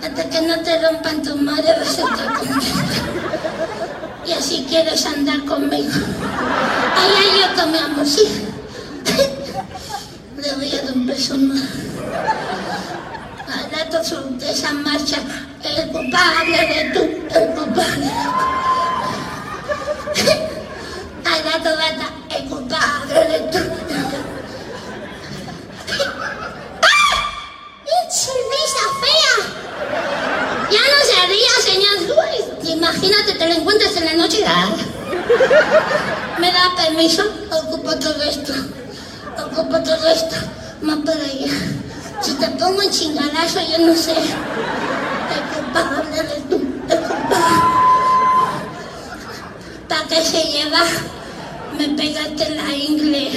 Hasta 0.04 0.30
que 0.30 0.42
no 0.42 0.60
te 0.62 0.82
rompan 0.82 1.22
tu 1.22 1.36
madre, 1.36 1.76
vas 1.78 2.00
a 2.00 2.02
estar 2.02 2.34
contenta. 2.34 2.66
Y 4.26 4.34
así 4.34 4.66
quieres 4.68 5.06
andar 5.06 5.46
conmigo. 5.46 5.92
Ay, 6.96 7.12
ay, 7.18 7.56
yo 7.56 7.68
mi 7.68 7.78
amor, 7.78 8.06
sí. 8.06 8.48
Le 10.38 10.54
voy 10.56 10.72
a 10.74 10.82
dar 10.82 10.94
un 10.94 11.06
beso 11.06 11.38
más. 11.38 11.62
Al 13.48 13.70
rato 13.72 14.00
de 14.40 14.52
esa 14.52 14.74
marcha, 14.74 15.18
el 15.64 15.88
culpable 15.90 16.58
de 16.68 16.92
tú, 16.94 17.02
el 17.36 17.48
culpable. 17.54 18.12
Va 21.26 21.84
a 21.84 21.90
estar 21.90 22.12
el 22.36 22.50
culpable 22.50 23.14
de 23.14 23.40
tú. 23.52 23.60
¡Ah! 26.82 27.30
¡Pinche 27.86 28.32
risa 28.52 28.86
fea! 29.02 29.36
Ya 30.72 30.80
no 30.80 31.00
se 31.06 31.18
ría, 31.28 31.54
señor. 31.64 31.98
Uy, 32.18 32.70
imagínate, 32.72 33.34
te 33.34 33.48
lo 33.48 33.54
encuentras 33.54 33.96
en 33.98 34.06
la 34.06 34.14
noche. 34.14 34.46
¿Me 36.40 36.52
da 36.52 36.76
permiso? 36.76 37.24
Ocupo 37.52 37.96
todo 37.96 38.24
esto. 38.24 38.54
Ocupo 39.46 39.80
todo 39.82 40.08
esto. 40.08 40.36
Más 40.82 40.98
para 41.06 41.20
allá. 41.20 41.52
Si 42.22 42.34
te 42.34 42.48
pongo 42.50 42.82
en 42.82 42.92
chingadazo, 42.92 43.60
yo 43.62 43.78
no 43.86 43.96
sé. 43.96 44.14
El 44.14 45.42
culpable 45.54 46.18
eres 46.18 46.50
tú. 46.50 46.56
El 46.90 47.00
culpable. 47.00 47.82
¿Para 49.92 50.08
qué 50.08 50.24
se 50.24 50.42
lleva? 50.44 50.84
Me 51.78 51.90
pegaste 51.90 52.50
la 52.52 52.74
ingle. 52.74 53.30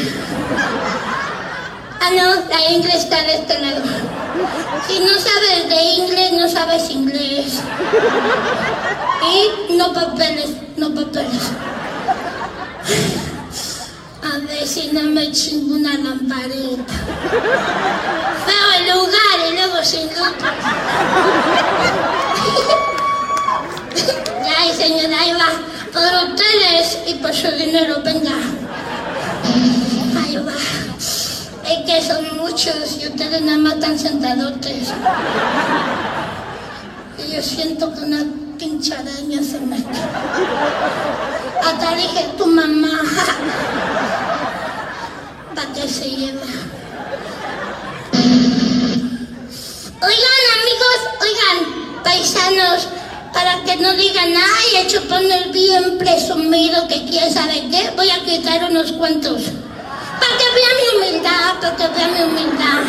Ah, 2.01 2.11
no, 2.13 2.49
la 2.49 2.71
ingle 2.71 2.97
está 2.97 3.21
de 3.25 3.35
este 3.35 3.59
lado. 3.59 3.83
Si 4.87 5.01
no 5.01 5.15
sabes 5.15 5.69
de 5.69 5.83
inglés, 5.83 6.33
no 6.33 6.49
sabes 6.49 6.91
inglés. 6.91 7.61
Y 9.33 9.73
no 9.77 9.93
papeles, 9.93 10.51
no 10.77 10.95
papeles. 10.95 11.43
A 14.23 14.39
ver 14.39 14.65
si 14.65 14.93
no 14.93 15.03
me 15.11 15.33
chingo 15.33 15.75
una 15.75 15.95
lamparita. 15.95 16.95
Veo 18.47 18.67
el 18.79 18.97
lugar 18.97 19.51
y 19.51 19.55
luego 19.57 19.83
sin 19.83 20.03
luz. 20.03 20.35
Ay, 24.57 24.73
señora, 24.73 25.21
ahí 25.21 25.33
va. 25.33 25.75
Por 25.95 26.03
ustedes 26.03 26.99
y 27.07 27.15
por 27.15 27.33
su 27.33 27.49
dinero, 27.53 28.03
venga. 28.03 28.33
Ahí 30.21 30.37
va. 30.37 30.53
Es 31.71 31.79
que 31.87 32.03
son 32.03 32.37
muchos 32.37 32.99
y 33.01 33.07
ustedes 33.07 33.41
nada 33.43 33.59
más 33.59 33.75
están 33.75 33.97
sentadotes. 33.97 34.93
Y 37.17 37.33
yo 37.33 37.41
siento 37.41 37.95
que 37.95 38.01
una 38.01 38.25
pinche 38.59 38.93
araña 38.93 39.41
se 39.41 39.61
me... 39.61 39.77
Hasta 41.65 41.95
dije, 41.95 42.27
tu 42.37 42.47
mamá. 42.47 42.91
¿Para 45.55 45.73
qué 45.75 45.89
se 45.89 46.11
lleva? 46.11 46.43
Oigan, 50.03 50.45
amigos, 50.59 50.99
oigan, 51.21 51.59
para 53.35 53.63
que 53.65 53.77
no 53.77 53.93
digan, 53.95 54.29
ay, 54.29 54.83
el 54.83 54.87
chupón 54.87 55.25
es 55.31 55.51
bien 55.51 55.99
presumido, 55.99 56.87
que 56.87 57.05
quién 57.05 57.31
sabe 57.33 57.69
qué, 57.71 57.93
voy 57.97 58.09
a 58.09 58.25
quitar 58.25 58.63
unos 58.71 58.93
cuantos. 58.93 59.43
Para 59.43 60.39
que 60.39 60.45
vean 60.55 60.77
mi 60.79 60.87
humildad, 60.97 61.55
para 61.61 61.77
que 61.77 61.89
vean 61.89 62.13
mi 62.15 62.23
humildad. 62.23 62.85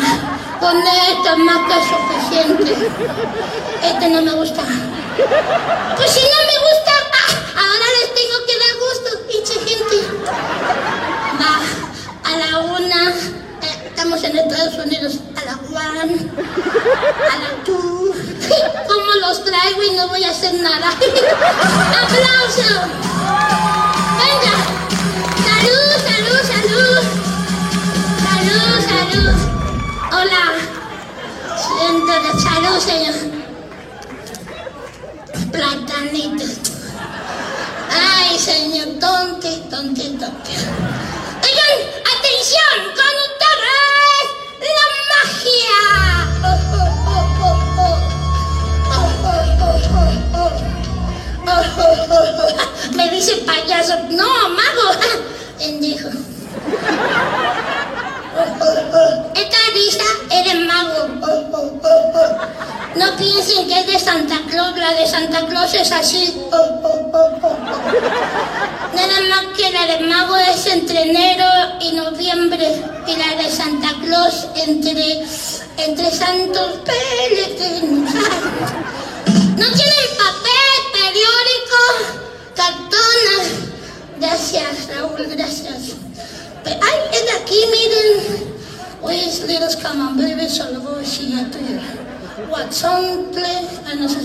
Con 0.60 0.78
esto 0.78 1.32
es 1.32 1.38
más 1.38 1.58
que 1.68 1.74
suficiente. 1.90 2.88
Este 3.82 4.08
no 4.08 4.22
me 4.22 4.32
gusta. 4.32 4.62
Pues 5.96 6.10
si 6.10 6.20
no 6.20 6.38
me 6.50 6.58
gusta, 6.66 6.92
ah, 7.12 7.62
ahora 7.62 7.86
les 8.00 8.14
tengo 8.14 8.36
que 8.46 8.54
dar 8.62 8.74
gusto, 8.86 9.08
pinche 9.28 9.54
gente. 9.68 9.96
Va, 11.40 12.30
a 12.30 12.36
la 12.38 12.58
una, 12.60 13.10
eh, 13.10 13.88
estamos 13.88 14.22
en 14.22 14.38
Estados 14.38 14.74
Unidos, 14.86 15.18
a 15.36 15.44
la 15.44 15.54
one, 16.02 16.30
nada? 20.54 20.90
¡Aplauso! 22.02 22.70
Venga. 24.20 24.56
Salud, 25.46 25.92
salud, 26.08 26.42
salud. 26.52 27.02
Salud, 28.26 28.76
salud. 28.90 29.36
Hola. 30.12 30.44
Siéntate, 31.56 32.30
salud, 32.40 32.78
señor. 32.80 33.16
Platanito. 35.52 36.44
Ay, 37.90 38.38
señor, 38.38 38.98
tonti, 39.00 39.62
tonti, 39.70 40.16
tonti. 40.18 40.85
Esta 59.34 59.58
risa 59.74 60.04
es 60.30 60.44
de 60.44 60.54
mago. 60.66 61.08
No 62.96 63.16
piensen 63.16 63.68
que 63.68 63.80
es 63.80 63.86
de 63.86 63.98
Santa 63.98 64.40
Claus. 64.50 64.76
La 64.76 64.92
de 64.94 65.06
Santa 65.06 65.46
Claus 65.46 65.74
es 65.74 65.92
así. 65.92 66.34
Nada 68.94 69.20
más 69.28 69.56
que 69.56 69.70
la 69.70 69.86
de 69.86 70.00
mago 70.06 70.36
es 70.36 70.66
entre 70.66 71.02
enero 71.02 71.44
y 71.80 71.92
noviembre. 71.92 72.82
Y 73.06 73.16
la 73.16 73.42
de 73.42 73.50
Santa 73.50 73.94
Claus 74.02 74.46
entre, 74.54 75.24
entre 75.76 76.10
santos 76.10 76.80
peregrinos. 76.84 78.14
¿No 79.56 79.66
tienen 79.72 80.10
papel, 80.16 80.78
periódico, 80.92 81.80
cartón? 82.54 83.18
Gracias, 84.18 84.88
Raúl, 84.88 85.26
gracias. 85.36 85.96
Ay, 86.66 86.98
es 87.12 87.24
de 87.24 87.32
aquí, 87.32 87.64
miren. 87.70 88.56
Pues, 89.00 89.40
little 89.46 89.68
come 89.82 90.02
on, 90.02 90.16
baby, 90.16 90.48
solo 90.48 90.80
voy 90.80 90.96
a 90.96 90.98
decir. 90.98 91.80
Watson. 92.50 93.30
Ay, 93.86 93.96
no 93.96 94.08
sé. 94.08 94.18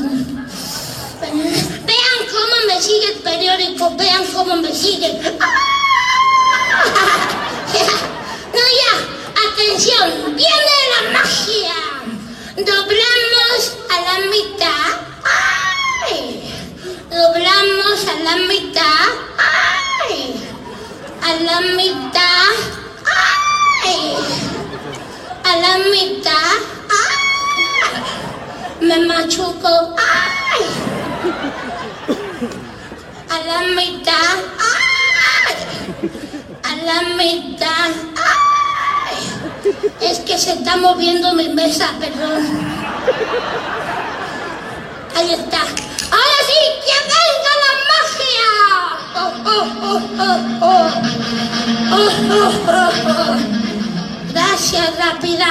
Vean 1.21 2.19
cómo 2.31 2.55
me 2.67 2.81
sigue 2.81 3.13
el 3.13 3.19
periódico, 3.19 3.95
vean 3.95 4.25
cómo 4.33 4.55
me 4.57 4.73
sigue. 4.73 5.21
No, 8.53 8.59
ya, 8.83 8.93
atención, 9.49 10.35
viene 10.35 10.75
la 10.91 11.19
magia. 11.19 11.73
Doblamos 12.57 13.77
a 13.89 14.01
la 14.01 14.15
mitad. 14.29 14.89
Moviendo 40.81 41.33
mi 41.33 41.49
mesa, 41.49 41.89
perdón. 41.99 42.43
Ahí 45.15 45.31
está. 45.33 45.59
Ahora 45.59 46.39
sí, 46.47 46.57
que 46.85 46.97
venga 47.11 47.53
la 47.63 47.73
magia. 47.91 48.49
Oh, 49.15 49.31
oh, 49.87 49.99
oh. 50.61 50.89
Gracias, 54.33 54.87
rápida. 54.97 55.49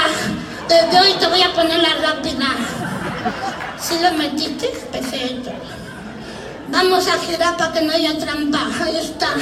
Desde 0.69 1.01
hoy 1.01 1.13
te 1.15 1.27
voy 1.27 1.43
a 1.43 1.53
poner 1.53 1.81
la 1.81 1.95
rápida. 1.95 2.49
¿Sí 3.81 3.99
lo 4.03 4.13
metiste? 4.13 4.69
Perfecto. 4.93 5.51
Vamos 6.69 7.07
a 7.09 7.19
girar 7.19 7.57
para 7.57 7.73
que 7.73 7.83
no 7.83 7.93
haya 7.93 8.19
trampa. 8.19 8.69
Ahí 8.85 8.97
está. 8.97 9.35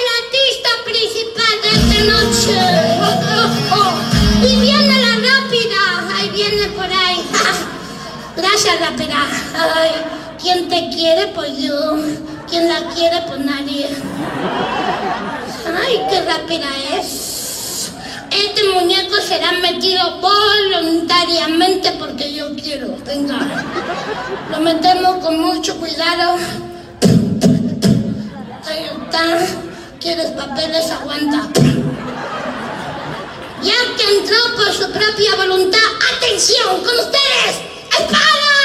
El 0.00 0.06
artista 0.24 0.70
principal 0.84 1.54
de 1.62 1.68
esta 1.78 1.98
noche. 2.04 2.56
Oh, 3.02 3.74
oh, 3.74 3.80
oh. 3.80 4.46
Y 4.46 4.56
viene 4.60 4.94
la 5.00 5.14
rápida. 5.16 5.80
Ahí 6.16 6.28
viene 6.30 6.68
por 6.68 6.84
ahí. 6.84 7.22
Gracias, 8.36 8.80
rápida. 8.80 9.26
Ay, 9.54 9.90
¿quién 10.40 10.68
te 10.68 10.88
quiere? 10.88 11.26
Pues 11.28 11.58
yo. 11.58 11.96
¿Quién 12.48 12.68
la 12.68 12.80
quiere? 12.94 13.20
Pues 13.26 13.40
nadie. 13.40 13.88
Ay, 15.82 16.00
qué 16.08 16.22
rápida 16.22 16.68
es. 16.98 17.90
Este 18.30 18.68
muñeco 18.72 19.16
será 19.16 19.52
metido 19.52 20.20
voluntariamente 20.20 21.92
porque 21.98 22.32
yo 22.32 22.54
quiero. 22.54 22.96
Venga. 23.04 23.38
Lo 24.50 24.60
metemos 24.60 25.24
con 25.24 25.40
mucho 25.40 25.76
cuidado. 25.78 26.36
Ahí 28.66 28.84
está. 28.84 29.69
¿Quieres 30.00 30.30
papeles? 30.30 30.90
Aguanta. 30.90 31.46
Ya 33.62 33.74
que 33.98 34.18
entró 34.18 34.36
por 34.56 34.72
su 34.72 34.90
propia 34.90 35.36
voluntad, 35.36 35.78
¡atención! 36.16 36.82
¡Con 36.82 36.98
ustedes! 36.98 37.60
¡Espadas! 37.90 38.59